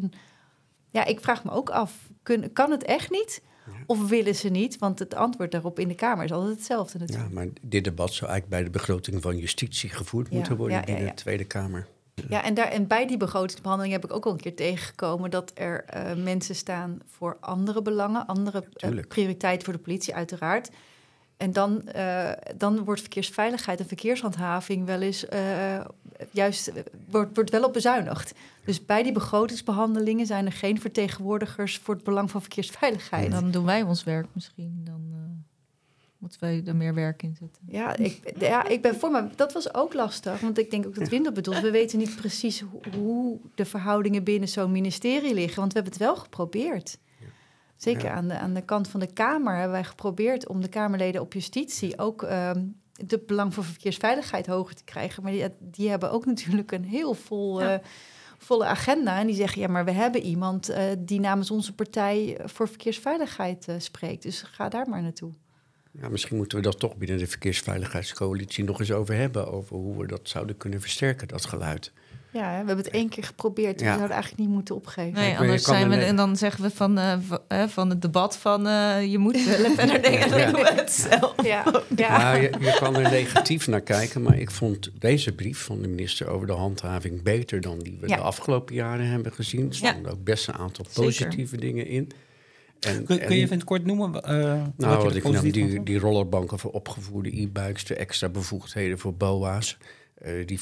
Ja, 0.91 1.05
ik 1.05 1.21
vraag 1.21 1.45
me 1.45 1.51
ook 1.51 1.71
af, 1.71 2.11
kun, 2.23 2.53
kan 2.53 2.71
het 2.71 2.85
echt 2.85 3.11
niet? 3.11 3.43
Of 3.87 4.09
willen 4.09 4.35
ze 4.35 4.49
niet? 4.49 4.79
Want 4.79 4.99
het 4.99 5.15
antwoord 5.15 5.51
daarop 5.51 5.79
in 5.79 5.89
de 5.89 5.95
Kamer 5.95 6.25
is 6.25 6.33
altijd 6.33 6.57
hetzelfde 6.57 6.99
natuurlijk. 6.99 7.29
Ja, 7.29 7.35
maar 7.35 7.49
dit 7.61 7.85
debat 7.85 8.13
zou 8.13 8.31
eigenlijk 8.31 8.61
bij 8.61 8.73
de 8.73 8.79
begroting 8.79 9.23
van 9.23 9.39
justitie 9.39 9.91
gevoerd 9.91 10.29
Ja, 10.31 10.37
moeten 10.37 10.57
worden 10.57 10.85
in 10.85 11.05
de 11.05 11.15
Tweede 11.15 11.45
Kamer. 11.45 11.87
Ja, 12.29 12.45
en, 12.45 12.55
daar, 12.55 12.69
en 12.69 12.87
bij 12.87 13.07
die 13.07 13.17
begrotingsbehandeling 13.17 13.95
heb 13.95 14.05
ik 14.05 14.13
ook 14.13 14.27
al 14.27 14.33
een 14.33 14.41
keer 14.41 14.55
tegengekomen 14.55 15.31
dat 15.31 15.51
er 15.55 15.85
eh, 15.85 16.15
mensen 16.15 16.55
staan 16.55 17.01
voor 17.07 17.37
andere 17.41 17.83
belangen, 17.83 18.27
andere 18.27 18.65
eh, 18.77 18.91
prioriteiten 19.09 19.65
voor 19.65 19.75
de 19.75 19.81
politie, 19.81 20.15
uiteraard. 20.15 20.71
En 21.37 21.53
dan, 21.53 21.83
uh, 21.97 22.31
dan 22.57 22.85
wordt 22.85 23.01
verkeersveiligheid 23.01 23.81
en 23.81 23.87
verkeershandhaving 23.87 24.87
wel 24.87 25.01
eens 25.01 25.25
uh, 25.25 25.81
juist 26.31 26.73
wordt, 27.11 27.35
wordt 27.35 27.51
wel 27.51 27.65
op 27.65 27.73
bezuinigd. 27.73 28.35
Dus 28.65 28.85
bij 28.85 29.03
die 29.03 29.13
begrotingsbehandelingen 29.13 30.27
zijn 30.27 30.47
er 30.47 30.53
geen 30.53 30.81
vertegenwoordigers 30.81 31.79
voor 31.79 31.95
het 31.95 32.05
belang 32.05 32.31
van 32.31 32.41
verkeersveiligheid. 32.41 33.31
Dan 33.31 33.51
doen 33.51 33.65
wij 33.65 33.83
ons 33.83 34.05
werk 34.05 34.27
misschien. 34.33 34.81
Dan 34.85 35.03
uh, 35.11 35.19
moeten 36.19 36.41
wij 36.41 36.63
er 36.67 36.77
meer 36.77 36.95
werk 36.95 37.23
in 37.23 37.37
zetten. 37.39 37.63
Ja, 37.67 37.97
ik, 37.97 38.35
ja, 38.39 38.69
ik 38.69 38.83
ben 38.83 38.95
voor, 38.95 39.11
maar 39.11 39.29
dat 39.37 39.53
was 39.53 39.75
ook 39.75 39.95
lastig. 39.95 40.41
Want 40.41 40.59
ik 40.59 40.71
denk 40.71 40.87
ook 40.87 40.95
dat 40.95 41.09
Windel 41.09 41.33
bedoelt. 41.33 41.61
We 41.61 41.71
weten 41.71 41.99
niet 41.99 42.17
precies 42.17 42.65
hoe 42.97 43.39
de 43.55 43.65
verhoudingen 43.65 44.25
binnen 44.25 44.49
zo'n 44.49 44.73
ministerie 44.73 45.35
liggen. 45.35 45.61
Want 45.61 45.73
we 45.73 45.79
hebben 45.79 45.99
het 45.99 46.03
wel 46.03 46.17
geprobeerd. 46.17 46.99
Zeker 47.77 48.11
aan, 48.11 48.29
de, 48.29 48.39
aan 48.39 48.55
de 48.55 48.65
kant 48.65 48.89
van 48.89 49.01
de 49.01 49.13
Kamer 49.13 49.55
hebben 49.55 49.73
wij 49.73 49.85
geprobeerd 49.85 50.49
om 50.49 50.61
de 50.61 50.69
Kamerleden 50.69 51.21
op 51.21 51.33
justitie 51.33 51.99
ook 51.99 52.23
um, 52.23 52.77
de 52.93 53.23
belang 53.27 53.55
voor 53.55 53.65
verkeersveiligheid 53.65 54.47
hoger 54.47 54.75
te 54.75 54.85
krijgen. 54.85 55.23
Maar 55.23 55.33
die, 55.33 55.45
die 55.59 55.89
hebben 55.89 56.11
ook 56.11 56.27
natuurlijk 56.27 56.73
een 56.73 56.85
heel 56.85 57.15
vol, 57.15 57.63
uh, 57.63 57.75
volle 58.39 58.65
agenda. 58.65 59.19
En 59.19 59.27
die 59.27 59.37
zeggen, 59.37 59.61
ja, 59.61 59.69
maar 59.69 59.85
we 59.85 59.91
hebben 59.91 60.23
iemand 60.23 60.71
uh, 60.71 60.79
die 60.99 61.21
namens 61.21 61.51
onze 61.51 61.75
partij 61.75 62.41
voor 62.45 62.69
verkeersveiligheid 62.69 63.69
uh, 63.69 63.75
spreekt. 63.79 64.23
Dus 64.23 64.43
ga 64.43 64.69
daar 64.69 64.89
maar 64.89 65.03
naartoe. 65.03 65.33
Ja, 65.91 66.09
misschien 66.09 66.37
moeten 66.37 66.59
we 66.59 66.65
dat 66.65 66.79
toch 66.79 66.97
binnen 66.97 67.19
de 67.19 67.27
Verkeersveiligheidscoalitie 67.27 68.65
nog 68.65 68.81
eens 68.81 68.93
over 68.93 69.15
hebben. 69.15 69.53
Over 69.53 69.77
hoe 69.77 69.99
we 69.99 70.07
dat 70.07 70.29
zouden 70.29 70.57
kunnen 70.57 70.81
versterken, 70.81 71.29
dat 71.29 71.45
geluid. 71.45 71.93
Ja, 72.35 72.51
we 72.51 72.57
hebben 72.57 72.77
het 72.77 72.91
één 72.91 73.09
keer 73.09 73.25
geprobeerd. 73.25 73.81
We 73.81 73.87
zouden 73.87 74.11
eigenlijk 74.11 74.43
niet 74.43 74.51
moeten 74.51 74.75
opgeven. 74.75 75.13
Nee, 75.13 75.39
anders 75.39 75.65
zijn 75.65 75.89
we, 75.89 75.97
en 75.97 76.17
dan 76.17 76.37
zeggen 76.37 76.63
we 76.63 76.71
van, 76.71 76.99
uh, 76.99 77.19
van 77.67 77.91
het 77.91 78.03
debat 78.03 78.37
van 78.37 78.67
uh, 78.67 79.11
je 79.11 79.19
moet 79.19 79.45
wel 79.57 79.65
en 79.65 79.89
dan 79.89 80.01
denken 80.01 80.31
we 80.31 80.73
het 80.75 80.93
zelf. 80.93 81.35
Ja, 81.43 81.65
ja. 81.97 82.19
ja 82.19 82.35
je, 82.35 82.53
je, 82.61 82.77
kan 82.79 82.97
er 82.97 83.11
negatief 83.11 83.67
naar 83.67 83.81
kijken, 83.81 84.23
maar 84.23 84.39
ik 84.39 84.51
vond 84.51 84.91
deze 84.99 85.33
brief 85.33 85.59
van 85.59 85.83
de 85.83 85.89
minister 85.89 86.29
over 86.29 86.47
de 86.47 86.53
handhaving 86.53 87.23
beter 87.23 87.61
dan 87.61 87.79
die 87.79 87.99
we 88.01 88.07
de 88.07 88.17
afgelopen 88.17 88.75
jaren 88.75 89.07
hebben 89.07 89.33
gezien. 89.33 89.69
Er 89.69 89.75
stonden 89.75 90.13
ook 90.13 90.25
best 90.25 90.49
een 90.49 90.55
aantal 90.55 90.85
positieve 90.95 91.57
Zeker. 91.57 91.61
dingen 91.61 91.87
in. 91.87 92.11
En, 92.81 93.05
kun, 93.05 93.19
kun 93.19 93.37
je 93.37 93.43
even 93.43 93.57
het 93.57 93.65
kort 93.65 93.85
noemen? 93.85 94.15
Uh, 94.15 94.63
nou, 94.77 95.03
wat 95.03 95.15
ik 95.17 95.23
nam, 95.23 95.51
die, 95.51 95.83
die 95.83 95.99
rollerbanken 95.99 96.59
voor 96.59 96.71
opgevoerde 96.71 97.41
e-bikes, 97.41 97.85
de 97.85 97.95
extra 97.95 98.29
bevoegdheden 98.29 98.99
voor 98.99 99.15
BOA's, 99.15 99.77
uh, 100.27 100.47
die 100.47 100.61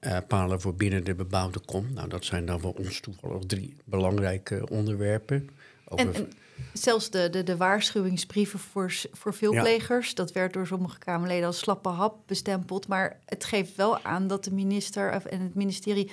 flitspalen 0.00 0.60
voor 0.60 0.74
binnen 0.74 1.04
de 1.04 1.14
bebouwde 1.14 1.58
kom. 1.58 1.92
Nou, 1.92 2.08
dat 2.08 2.24
zijn 2.24 2.46
dan 2.46 2.60
voor 2.60 2.74
ons 2.74 3.00
toevallig 3.00 3.42
drie 3.46 3.76
belangrijke 3.84 4.68
onderwerpen. 4.70 5.48
Over... 5.88 6.06
En, 6.06 6.14
en, 6.14 6.32
zelfs 6.72 7.10
de, 7.10 7.30
de, 7.30 7.42
de 7.42 7.56
waarschuwingsbrieven 7.56 8.58
voor, 8.58 8.92
voor 9.12 9.34
veelplegers, 9.34 10.08
ja. 10.08 10.14
dat 10.14 10.32
werd 10.32 10.52
door 10.52 10.66
sommige 10.66 10.98
Kamerleden 10.98 11.46
als 11.46 11.58
slappe 11.58 11.88
hap 11.88 12.18
bestempeld. 12.26 12.88
Maar 12.88 13.18
het 13.24 13.44
geeft 13.44 13.76
wel 13.76 14.02
aan 14.02 14.26
dat 14.26 14.44
de 14.44 14.52
minister 14.52 15.10
en 15.10 15.40
het 15.40 15.54
ministerie 15.54 16.10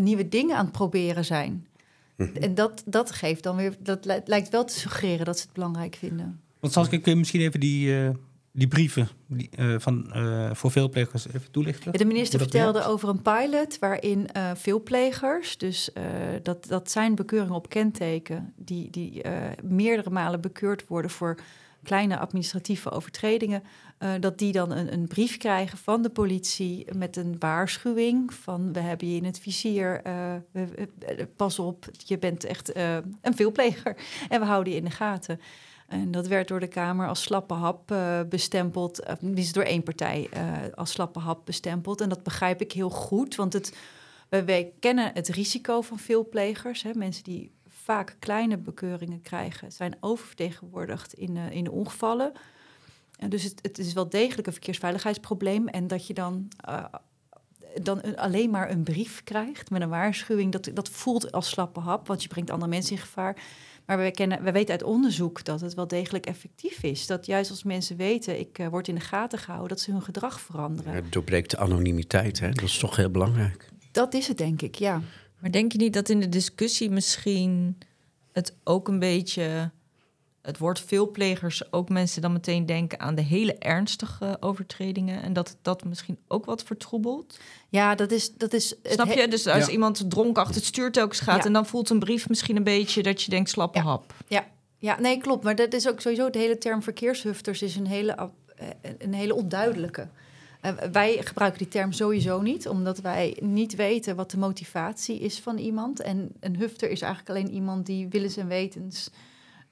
nieuwe 0.00 0.28
dingen 0.28 0.56
aan 0.56 0.64
het 0.64 0.72
proberen 0.72 1.24
zijn. 1.24 1.66
Mhm. 2.16 2.36
En 2.36 2.54
dat, 2.54 2.82
dat 2.86 3.10
geeft 3.10 3.42
dan 3.42 3.56
weer, 3.56 3.76
dat 3.78 4.04
lijkt 4.24 4.48
wel 4.48 4.64
te 4.64 4.78
suggereren 4.78 5.24
dat 5.24 5.38
ze 5.38 5.44
het 5.44 5.52
belangrijk 5.52 5.94
vinden. 5.94 6.40
Want 6.60 6.72
zal 6.72 6.86
ik 6.90 7.14
misschien 7.14 7.40
even 7.40 7.60
die, 7.60 7.88
uh, 7.88 8.08
die 8.58 8.68
brieven 8.68 9.08
die, 9.26 9.50
uh, 9.58 9.74
van, 9.78 10.12
uh, 10.16 10.50
voor 10.52 10.70
veelplegers 10.70 11.26
even 11.28 11.50
toelichten? 11.50 11.92
de 11.92 12.04
minister 12.04 12.38
vertelde 12.38 12.84
over 12.84 13.08
een 13.08 13.22
pilot 13.22 13.78
waarin 13.78 14.28
veelplegers, 14.54 15.58
dus 15.58 15.90
dat, 16.42 16.66
dat 16.66 16.90
zijn 16.90 17.14
bekeuringen 17.14 17.54
op 17.54 17.68
kenteken, 17.68 18.52
die, 18.56 18.90
die 18.90 19.22
meerdere 19.62 20.10
malen 20.10 20.40
bekeurd 20.40 20.86
worden 20.86 21.10
voor 21.10 21.38
kleine 21.82 22.18
administratieve 22.18 22.90
overtredingen, 22.90 23.62
dat 24.20 24.38
die 24.38 24.52
dan 24.52 24.70
een, 24.70 24.92
een, 24.92 25.06
brief 25.06 25.36
krijgen 25.36 25.78
van 25.78 26.02
de 26.02 26.10
politie 26.10 26.86
met 26.96 27.16
een 27.16 27.36
waarschuwing 27.38 28.34
van 28.34 28.72
we 28.72 28.80
hebben 28.80 29.08
je 29.08 29.16
in 29.16 29.24
het 29.24 29.38
vizier, 29.38 30.02
pas 31.36 31.58
op, 31.58 31.88
je 31.96 32.18
bent 32.18 32.44
echt 32.44 32.76
een 32.76 33.34
veelpleger 33.34 33.96
en 34.28 34.40
we 34.40 34.46
houden 34.46 34.72
je 34.72 34.78
in 34.78 34.84
de 34.84 34.90
gaten. 34.90 35.40
En 35.88 36.10
dat 36.10 36.26
werd 36.26 36.48
door 36.48 36.60
de 36.60 36.68
Kamer 36.68 37.08
als 37.08 37.22
slappe 37.22 37.54
hap 37.54 37.94
bestempeld, 38.28 39.02
die 39.20 39.44
is 39.44 39.52
door 39.52 39.62
één 39.62 39.82
partij 39.82 40.28
als 40.74 40.90
slappe 40.90 41.18
hap 41.18 41.40
bestempeld. 41.44 42.00
En 42.00 42.08
dat 42.08 42.22
begrijp 42.22 42.60
ik 42.60 42.72
heel 42.72 42.90
goed, 42.90 43.34
want 43.34 43.52
het, 43.52 43.76
wij 44.28 44.72
kennen 44.80 45.10
het 45.14 45.28
risico 45.28 45.80
van 45.80 45.98
veelplegers, 45.98 46.82
hè, 46.82 46.90
mensen 46.94 47.24
die 47.24 47.52
vaak 47.68 48.16
kleine 48.18 48.56
bekeuringen 48.56 49.22
krijgen, 49.22 49.72
zijn 49.72 49.96
oververtegenwoordigd 50.00 51.12
in, 51.12 51.36
in 51.36 51.64
de 51.64 51.70
ongevallen. 51.70 52.32
En 53.18 53.28
dus 53.28 53.42
het, 53.42 53.58
het, 53.62 53.78
is 53.78 53.92
wel 53.92 54.08
degelijk 54.08 54.46
een 54.46 54.52
verkeersveiligheidsprobleem. 54.52 55.68
En 55.68 55.86
dat 55.86 56.06
je 56.06 56.14
dan, 56.14 56.48
dan 57.82 57.98
een, 58.02 58.16
alleen 58.16 58.50
maar 58.50 58.70
een 58.70 58.82
brief 58.82 59.24
krijgt 59.24 59.70
met 59.70 59.82
een 59.82 59.88
waarschuwing, 59.88 60.52
dat, 60.52 60.70
dat 60.74 60.88
voelt 60.88 61.32
als 61.32 61.48
slappe 61.48 61.80
hap, 61.80 62.06
want 62.06 62.22
je 62.22 62.28
brengt 62.28 62.50
andere 62.50 62.70
mensen 62.70 62.96
in 62.96 63.02
gevaar. 63.02 63.42
Maar 63.88 63.98
we, 63.98 64.10
kennen, 64.10 64.42
we 64.42 64.52
weten 64.52 64.70
uit 64.70 64.82
onderzoek 64.82 65.44
dat 65.44 65.60
het 65.60 65.74
wel 65.74 65.86
degelijk 65.86 66.26
effectief 66.26 66.82
is. 66.82 67.06
Dat 67.06 67.26
juist 67.26 67.50
als 67.50 67.62
mensen 67.62 67.96
weten, 67.96 68.38
ik 68.38 68.58
uh, 68.58 68.68
word 68.68 68.88
in 68.88 68.94
de 68.94 69.00
gaten 69.00 69.38
gehouden, 69.38 69.68
dat 69.68 69.80
ze 69.80 69.90
hun 69.90 70.02
gedrag 70.02 70.40
veranderen. 70.40 70.92
Ja, 70.92 71.00
het 71.00 71.12
doorbreekt 71.12 71.50
de 71.50 71.58
anonimiteit, 71.58 72.40
hè? 72.40 72.50
dat 72.50 72.64
is 72.64 72.78
toch 72.78 72.96
heel 72.96 73.10
belangrijk. 73.10 73.68
Dat 73.92 74.14
is 74.14 74.28
het, 74.28 74.38
denk 74.38 74.62
ik, 74.62 74.74
ja. 74.74 75.02
Maar 75.38 75.50
denk 75.50 75.72
je 75.72 75.78
niet 75.78 75.92
dat 75.92 76.08
in 76.08 76.20
de 76.20 76.28
discussie 76.28 76.90
misschien 76.90 77.78
het 78.32 78.56
ook 78.64 78.88
een 78.88 78.98
beetje 78.98 79.70
het 80.48 80.58
woord 80.58 80.80
veelplegers 80.80 81.72
ook 81.72 81.88
mensen 81.88 82.22
dan 82.22 82.32
meteen 82.32 82.66
denken 82.66 83.00
aan 83.00 83.14
de 83.14 83.22
hele 83.22 83.54
ernstige 83.58 84.36
overtredingen 84.40 85.22
en 85.22 85.32
dat 85.32 85.56
dat 85.62 85.84
misschien 85.84 86.18
ook 86.28 86.44
wat 86.44 86.62
vertroebelt? 86.62 87.38
Ja, 87.68 87.94
dat 87.94 88.10
is. 88.10 88.34
Dat 88.34 88.52
is 88.52 88.74
Snap 88.82 89.12
je? 89.12 89.28
Dus 89.28 89.46
als 89.46 89.68
iemand 89.68 90.10
dronken 90.10 90.42
achter 90.42 90.56
het 90.56 90.64
stuur 90.64 90.92
telkens 90.92 91.20
gaat 91.20 91.46
en 91.46 91.52
dan 91.52 91.66
voelt 91.66 91.90
een 91.90 91.98
brief 91.98 92.28
misschien 92.28 92.56
een 92.56 92.64
beetje 92.64 93.02
dat 93.02 93.22
je 93.22 93.30
denkt 93.30 93.50
slappe 93.50 93.78
ja. 93.78 93.84
hap. 93.84 94.14
Ja. 94.26 94.46
ja, 94.78 95.00
nee, 95.00 95.18
klopt. 95.18 95.44
Maar 95.44 95.56
dat 95.56 95.72
is 95.72 95.88
ook 95.88 96.00
sowieso 96.00 96.30
de 96.30 96.38
hele 96.38 96.58
term 96.58 96.82
verkeershufters 96.82 97.62
is 97.62 97.76
een 97.76 97.86
hele, 97.86 98.30
eh, 98.56 98.68
een 98.98 99.14
hele 99.14 99.34
onduidelijke. 99.34 100.08
Uh, 100.62 100.72
wij 100.92 101.20
gebruiken 101.24 101.58
die 101.58 101.68
term 101.68 101.92
sowieso 101.92 102.40
niet, 102.40 102.68
omdat 102.68 102.98
wij 102.98 103.36
niet 103.40 103.74
weten 103.76 104.16
wat 104.16 104.30
de 104.30 104.38
motivatie 104.38 105.18
is 105.18 105.38
van 105.40 105.58
iemand. 105.58 106.00
En 106.00 106.32
een 106.40 106.56
hufter 106.56 106.90
is 106.90 107.00
eigenlijk 107.00 107.30
alleen 107.30 107.54
iemand 107.54 107.86
die 107.86 108.08
willens 108.08 108.36
en 108.36 108.48
wetens 108.48 109.10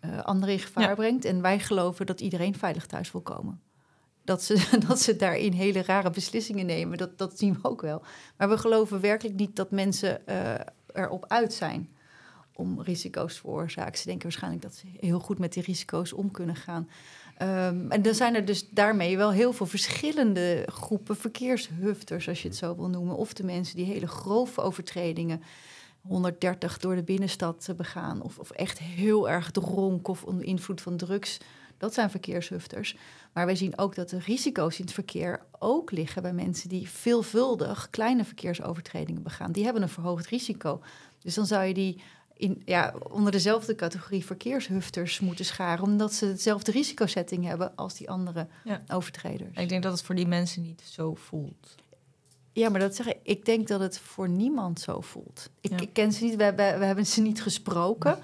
uh, 0.05 0.23
anderen 0.23 0.55
in 0.55 0.61
gevaar 0.61 0.89
ja. 0.89 0.95
brengt. 0.95 1.25
En 1.25 1.43
wij 1.43 1.59
geloven 1.59 2.07
dat 2.07 2.21
iedereen 2.21 2.55
veilig 2.55 2.87
thuis 2.87 3.13
wil 3.13 3.21
komen. 3.21 3.61
Dat 4.25 4.43
ze, 4.43 4.69
dat 4.89 5.01
ze 5.01 5.17
daarin 5.17 5.53
hele 5.53 5.83
rare 5.83 6.11
beslissingen 6.11 6.67
nemen, 6.67 6.99
dat, 6.99 7.19
dat 7.19 7.39
zien 7.39 7.53
we 7.53 7.69
ook 7.69 7.83
wel. 7.83 8.03
Maar 8.37 8.49
we 8.49 8.59
geloven 8.59 9.01
werkelijk 9.01 9.37
niet 9.37 9.57
dat 9.57 9.71
mensen 9.71 10.21
uh, 10.29 10.55
erop 10.93 11.25
uit 11.29 11.53
zijn 11.53 11.89
om 12.55 12.81
risico's 12.81 13.35
te 13.35 13.41
veroorzaken. 13.41 13.99
Ze 13.99 14.05
denken 14.05 14.23
waarschijnlijk 14.23 14.63
dat 14.63 14.75
ze 14.75 14.87
heel 15.01 15.19
goed 15.19 15.39
met 15.39 15.53
die 15.53 15.63
risico's 15.63 16.13
om 16.13 16.31
kunnen 16.31 16.57
gaan. 16.57 16.89
Um, 17.43 17.91
en 17.91 18.03
dan 18.03 18.15
zijn 18.15 18.35
er 18.35 18.45
dus 18.45 18.69
daarmee 18.71 19.17
wel 19.17 19.33
heel 19.33 19.53
veel 19.53 19.67
verschillende 19.67 20.67
groepen 20.73 21.17
verkeershufters, 21.17 22.29
als 22.29 22.43
je 22.43 22.49
het 22.49 22.57
zo 22.57 22.77
wil 22.77 22.89
noemen. 22.89 23.17
Of 23.17 23.33
de 23.33 23.45
mensen 23.45 23.77
die 23.77 23.85
hele 23.85 24.09
grove 24.09 24.61
overtredingen, 24.61 25.43
130 26.09 26.79
door 26.79 26.95
de 26.95 27.03
binnenstad 27.03 27.69
begaan, 27.77 28.23
of, 28.23 28.39
of 28.39 28.51
echt 28.51 28.79
heel 28.79 29.29
erg 29.29 29.51
dronken 29.51 30.13
of 30.13 30.25
onder 30.25 30.45
invloed 30.45 30.81
van 30.81 30.97
drugs. 30.97 31.39
Dat 31.79 31.95
zijn 31.95 32.11
verkeershufters. 32.11 32.97
Maar 33.33 33.47
wij 33.47 33.57
zien 33.57 33.79
ook 33.79 33.95
dat 33.95 34.09
de 34.09 34.19
risico's 34.19 34.79
in 34.79 34.85
het 34.85 34.95
verkeer 34.95 35.41
ook 35.59 35.91
liggen 35.91 36.23
bij 36.23 36.33
mensen 36.33 36.69
die 36.69 36.89
veelvuldig 36.89 37.91
kleine 37.91 38.25
verkeersovertredingen 38.25 39.23
begaan. 39.23 39.53
Die 39.53 39.65
hebben 39.65 39.83
een 39.83 39.89
verhoogd 39.89 40.27
risico. 40.27 40.81
Dus 41.19 41.35
dan 41.35 41.47
zou 41.47 41.65
je 41.65 41.75
die 41.75 42.01
in, 42.37 42.63
ja, 42.65 42.95
onder 43.11 43.33
dezelfde 43.33 43.75
categorie 43.75 44.25
verkeershufters 44.25 45.21
moeten 45.21 45.45
scharen, 45.45 45.85
omdat 45.85 46.13
ze 46.13 46.27
hetzelfde 46.27 46.73
risicosetting 46.73 47.45
hebben 47.45 47.77
als 47.77 47.95
die 47.95 48.11
andere 48.11 48.47
ja. 48.65 48.83
overtreders. 48.89 49.57
Ik 49.57 49.69
denk 49.69 49.83
dat 49.83 49.93
het 49.93 50.03
voor 50.03 50.15
die 50.15 50.27
mensen 50.27 50.63
niet 50.63 50.83
zo 50.85 51.15
voelt. 51.15 51.75
Ja, 52.57 52.69
maar 52.69 52.81
dat 52.81 52.95
zeg 52.95 53.07
ik. 53.07 53.19
Ik 53.23 53.45
denk 53.45 53.69
dat 53.69 53.81
het 53.81 53.99
voor 53.99 54.29
niemand 54.29 54.81
zo 54.81 55.01
voelt. 55.01 55.51
Ik, 55.61 55.71
ja. 55.71 55.77
ik 55.81 55.93
ken 55.93 56.13
ze 56.13 56.25
niet, 56.25 56.37
we, 56.37 56.45
we, 56.45 56.77
we, 56.79 56.85
hebben 56.85 57.07
ze 57.07 57.21
niet 57.21 57.43
gesproken. 57.43 58.19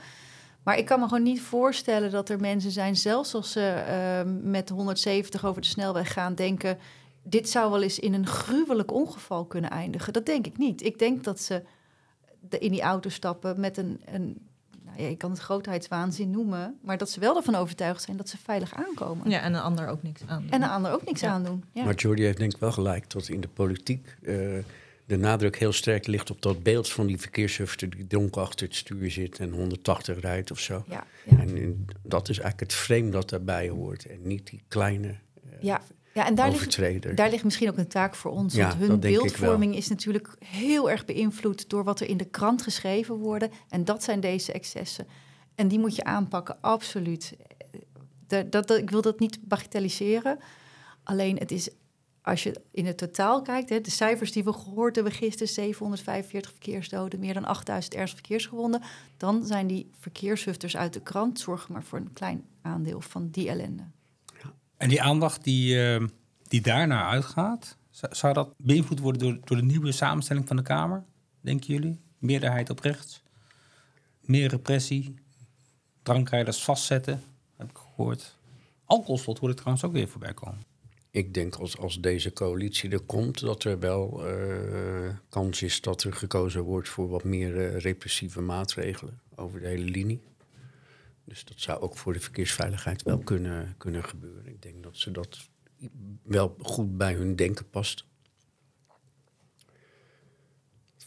Maar 0.62 0.78
ik 0.78 0.86
kan 0.86 1.00
me 1.00 1.08
gewoon 1.08 1.22
niet 1.22 1.40
voorstellen 1.40 2.10
dat 2.10 2.28
er 2.28 2.40
mensen 2.40 2.70
zijn, 2.70 2.96
zelfs 2.96 3.34
als 3.34 3.52
ze 3.52 3.84
uh, 4.24 4.32
met 4.50 4.68
170 4.68 5.44
over 5.44 5.62
de 5.62 5.68
snelweg 5.68 6.12
gaan, 6.12 6.34
denken: 6.34 6.78
dit 7.22 7.48
zou 7.48 7.70
wel 7.70 7.82
eens 7.82 7.98
in 7.98 8.14
een 8.14 8.26
gruwelijk 8.26 8.92
ongeval 8.92 9.44
kunnen 9.44 9.70
eindigen. 9.70 10.12
Dat 10.12 10.26
denk 10.26 10.46
ik 10.46 10.58
niet. 10.58 10.84
Ik 10.84 10.98
denk 10.98 11.24
dat 11.24 11.40
ze 11.40 11.62
in 12.58 12.70
die 12.70 12.82
auto 12.82 13.08
stappen 13.08 13.60
met 13.60 13.76
een, 13.76 14.00
een 14.04 14.48
nou 14.92 15.02
ja, 15.02 15.08
je 15.08 15.16
kan 15.16 15.30
het 15.30 15.40
grootheidswaanzin 15.40 16.30
noemen, 16.30 16.78
maar 16.82 16.98
dat 16.98 17.10
ze 17.10 17.20
wel 17.20 17.36
ervan 17.36 17.54
overtuigd 17.54 18.02
zijn 18.02 18.16
dat 18.16 18.28
ze 18.28 18.38
veilig 18.38 18.74
aankomen. 18.74 19.30
Ja, 19.30 19.40
en 19.40 19.54
een 19.54 19.60
ander 19.60 19.88
ook 19.88 20.02
niks 20.02 20.20
aandoen. 20.26 20.50
En 20.50 20.62
een 20.62 20.68
ander 20.68 20.92
ook 20.92 21.04
niks 21.04 21.20
ja. 21.20 21.30
aandoen. 21.30 21.64
Ja. 21.72 21.84
Maar 21.84 21.94
Jordi 21.94 22.22
heeft 22.22 22.38
denk 22.38 22.52
ik 22.52 22.60
wel 22.60 22.72
gelijk 22.72 23.10
dat 23.10 23.28
in 23.28 23.40
de 23.40 23.48
politiek 23.48 24.16
uh, 24.22 24.58
de 25.04 25.16
nadruk 25.16 25.58
heel 25.58 25.72
sterk 25.72 26.06
ligt 26.06 26.30
op 26.30 26.42
dat 26.42 26.62
beeld 26.62 26.90
van 26.90 27.06
die 27.06 27.18
verkeershufter 27.18 27.90
die 27.90 28.06
dronken 28.06 28.42
achter 28.42 28.66
het 28.66 28.76
stuur 28.76 29.10
zit 29.10 29.38
en 29.38 29.52
180 29.52 30.20
rijdt 30.20 30.50
of 30.50 30.58
zo. 30.58 30.84
Ja, 30.88 31.06
ja. 31.24 31.38
En 31.38 31.86
dat 32.02 32.28
is 32.28 32.38
eigenlijk 32.38 32.72
het 32.72 32.80
frame 32.80 33.10
dat 33.10 33.28
daarbij 33.30 33.68
hoort 33.68 34.06
en 34.06 34.18
niet 34.22 34.46
die 34.46 34.62
kleine 34.68 35.14
Ja, 35.60 35.82
ja 36.14 36.26
en 36.26 36.34
daar 36.34 36.46
ligt, 36.52 36.64
daar 37.16 37.30
ligt 37.30 37.44
misschien 37.44 37.68
ook 37.68 37.76
een 37.78 37.86
taak 37.88 38.14
voor 38.14 38.30
ons. 38.30 38.54
Ja, 38.54 38.68
want 38.68 38.78
hun 38.80 39.00
beeldvorming 39.18 39.76
is 39.76 39.88
natuurlijk 39.88 40.34
heel 40.44 40.90
erg 40.90 41.04
beïnvloed 41.04 41.68
door 41.68 41.84
wat 41.84 42.00
er 42.00 42.08
in 42.08 42.16
de 42.16 42.24
krant 42.24 42.62
geschreven 42.62 43.14
wordt. 43.16 43.46
En 43.68 43.84
dat 43.84 44.02
zijn 44.02 44.20
deze 44.20 44.52
excessen. 44.52 45.06
En 45.54 45.68
die 45.68 45.78
moet 45.78 45.96
je 45.96 46.04
aanpakken, 46.04 46.60
absoluut. 46.60 47.36
Dat, 48.26 48.52
dat, 48.52 48.66
dat- 48.68 48.78
ik 48.78 48.90
wil 48.90 49.02
dat 49.02 49.18
niet 49.18 49.38
bagatelliseren. 49.42 50.38
Alleen 51.04 51.38
het 51.38 51.50
is, 51.50 51.68
als 52.22 52.42
je 52.42 52.60
in 52.70 52.86
het 52.86 52.98
totaal 52.98 53.42
kijkt, 53.42 53.68
hè, 53.68 53.80
de 53.80 53.90
cijfers 53.90 54.32
die 54.32 54.44
we 54.44 54.52
gehoord 54.52 54.94
hebben 54.94 55.12
gisteren, 55.12 55.48
745 55.52 56.50
verkeersdoden, 56.50 57.18
meer 57.20 57.34
dan 57.34 57.44
8000 57.44 57.94
ernstig 57.94 58.18
verkeersgewonden, 58.18 58.82
dan 59.16 59.44
zijn 59.46 59.66
die 59.66 59.90
verkeershufters 59.98 60.76
uit 60.76 60.92
de 60.92 61.00
krant 61.00 61.40
zorgen 61.40 61.72
maar 61.72 61.82
voor 61.84 61.98
een 61.98 62.12
klein 62.12 62.44
aandeel 62.62 63.00
van 63.00 63.28
die 63.30 63.48
ellende. 63.48 63.82
En 64.82 64.88
die 64.88 65.02
aandacht 65.02 65.44
die, 65.44 65.84
eh, 65.84 66.06
die 66.42 66.60
daarnaar 66.60 67.04
uitgaat, 67.04 67.76
zou, 67.90 68.32
dat 68.32 68.54
beïnvloed 68.56 68.98
worden 68.98 69.20
door, 69.20 69.38
door 69.44 69.56
de 69.56 69.62
nieuwe 69.62 69.92
samenstelling 69.92 70.46
van 70.46 70.56
de 70.56 70.62
Kamer? 70.62 71.04
Denken 71.40 71.74
jullie? 71.74 72.00
Meerderheid 72.18 72.70
op 72.70 72.78
rechts? 72.78 73.22
Meer 74.20 74.48
repressie? 74.48 75.14
Drankrijders 76.02 76.64
vastzetten? 76.64 77.22
Heb 77.56 77.70
ik 77.70 77.76
gehoord. 77.76 78.36
Alcoholslot 78.84 79.38
hoor 79.38 79.50
ik 79.50 79.56
trouwens 79.56 79.84
ook 79.84 79.92
weer 79.92 80.08
voorbij 80.08 80.34
komen. 80.34 80.62
Ik 81.10 81.34
denk 81.34 81.54
als, 81.54 81.78
als 81.78 82.00
deze 82.00 82.32
coalitie 82.32 82.90
er 82.90 83.00
komt, 83.00 83.40
dat 83.40 83.64
er 83.64 83.78
wel 83.78 84.26
eh, 84.26 85.14
kans 85.28 85.62
is 85.62 85.80
dat 85.80 86.04
er 86.04 86.12
gekozen 86.12 86.62
wordt 86.62 86.88
voor 86.88 87.08
wat 87.08 87.24
meer 87.24 87.60
eh, 87.60 87.80
repressieve 87.80 88.40
maatregelen 88.40 89.20
over 89.34 89.60
de 89.60 89.66
hele 89.66 89.90
linie. 89.90 90.20
Dus 91.24 91.44
dat 91.44 91.60
zou 91.60 91.80
ook 91.80 91.96
voor 91.96 92.12
de 92.12 92.20
verkeersveiligheid 92.20 93.02
wel 93.02 93.18
kunnen, 93.18 93.74
kunnen 93.78 94.04
gebeuren. 94.04 94.46
Ik 94.46 94.62
denk 94.62 94.82
dat 94.82 94.96
ze 94.96 95.10
dat 95.10 95.48
wel 96.22 96.56
goed 96.58 96.96
bij 96.96 97.14
hun 97.14 97.36
denken 97.36 97.70
past. 97.70 98.04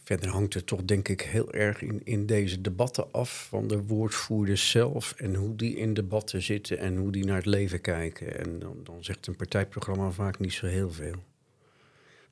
Verder 0.04 0.28
hangt 0.28 0.54
het 0.54 0.66
toch 0.66 0.84
denk 0.84 1.08
ik 1.08 1.20
heel 1.20 1.52
erg 1.52 1.82
in, 1.82 2.00
in 2.04 2.26
deze 2.26 2.60
debatten 2.60 3.12
af 3.12 3.46
van 3.48 3.66
de 3.66 3.82
woordvoerders 3.82 4.70
zelf 4.70 5.12
en 5.12 5.34
hoe 5.34 5.56
die 5.56 5.76
in 5.76 5.94
debatten 5.94 6.42
zitten 6.42 6.78
en 6.78 6.96
hoe 6.96 7.12
die 7.12 7.24
naar 7.24 7.36
het 7.36 7.46
leven 7.46 7.80
kijken. 7.80 8.38
En 8.38 8.58
dan, 8.58 8.80
dan 8.82 9.04
zegt 9.04 9.26
een 9.26 9.36
partijprogramma 9.36 10.10
vaak 10.10 10.38
niet 10.38 10.52
zo 10.52 10.66
heel 10.66 10.90
veel. 10.90 11.14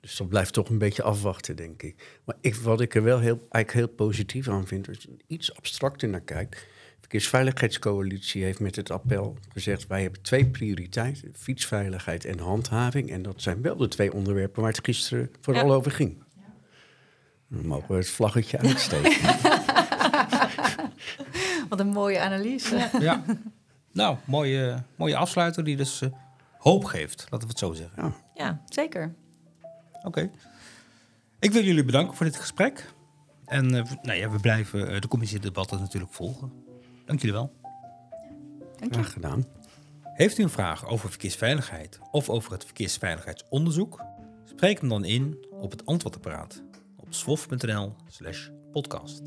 Dus 0.01 0.17
dat 0.17 0.29
blijft 0.29 0.53
toch 0.53 0.69
een 0.69 0.79
beetje 0.79 1.03
afwachten, 1.03 1.57
denk 1.57 1.83
ik. 1.83 2.21
Maar 2.25 2.37
ik, 2.41 2.55
wat 2.55 2.81
ik 2.81 2.95
er 2.95 3.03
wel 3.03 3.21
heel, 3.21 3.47
eigenlijk 3.51 3.73
heel 3.73 3.97
positief 4.07 4.49
aan 4.49 4.67
vind, 4.67 4.89
als 4.89 5.03
je 5.03 5.17
iets 5.27 5.57
abstracter 5.57 6.09
naar 6.09 6.21
kijkt. 6.21 6.67
De 7.05 7.11
Verkeersveiligheidscoalitie 7.11 8.45
heeft 8.45 8.61
met 8.61 8.77
het 8.77 8.91
appel 8.91 9.37
gezegd: 9.53 9.87
wij 9.87 10.03
hebben 10.03 10.23
twee 10.23 10.47
prioriteiten: 10.47 11.33
fietsveiligheid 11.37 12.25
en 12.25 12.39
handhaving. 12.39 13.11
En 13.11 13.23
dat 13.23 13.43
zijn 13.43 13.63
wel 13.63 13.77
de 13.77 13.89
twee 13.89 14.13
onderwerpen 14.13 14.63
waar 14.63 14.71
het 14.71 14.85
gisteren 14.85 15.31
vooral 15.41 15.73
over 15.73 15.91
ging. 15.91 16.23
Dan 17.49 17.67
mogen 17.67 17.89
we 17.89 17.95
het 17.95 18.09
vlaggetje 18.09 18.59
uitsteken. 18.69 19.39
Wat 21.69 21.81
een 21.81 21.89
mooie 21.89 22.21
analyse. 22.21 22.89
Ja. 23.01 23.25
nou, 23.93 24.17
mooie, 24.25 24.83
mooie 24.97 25.17
afsluiter 25.17 25.65
die 25.65 25.77
dus 25.77 26.01
eh, 26.01 26.09
hoop 26.59 26.85
geeft, 26.85 27.27
laten 27.31 27.47
we 27.47 27.53
het 27.53 27.59
zo 27.59 27.73
zeggen. 27.73 28.03
Ja. 28.03 28.15
Ja, 28.35 28.63
Zeker. 28.69 29.15
Oké. 30.03 30.31
Ik 31.39 31.53
wil 31.53 31.63
jullie 31.63 31.85
bedanken 31.85 32.17
voor 32.17 32.27
dit 32.27 32.37
gesprek. 32.37 32.93
En 33.45 33.75
eh, 33.75 33.91
nou 34.03 34.19
ja, 34.19 34.31
we 34.31 34.41
blijven 34.41 34.89
eh, 34.89 35.01
de 35.01 35.09
commissiedebatten 35.09 35.81
natuurlijk 35.81 36.13
volgen. 36.13 36.64
Dank 37.05 37.21
jullie 37.21 37.37
wel. 37.37 37.53
Dank 38.77 38.95
je. 38.95 39.01
Graag 39.01 39.13
gedaan. 39.13 39.45
Heeft 40.03 40.39
u 40.39 40.43
een 40.43 40.51
vraag 40.51 40.87
over 40.87 41.09
verkeersveiligheid 41.09 41.99
of 42.11 42.29
over 42.29 42.53
het 42.53 42.65
verkeersveiligheidsonderzoek? 42.65 44.05
Spreek 44.45 44.81
hem 44.81 44.89
dan 44.89 45.05
in 45.05 45.47
op 45.51 45.71
het 45.71 45.87
antwoordapparaat 45.87 46.63
op 46.97 47.15
swof.nl 47.15 47.95
slash 48.09 48.49
podcast. 48.73 49.23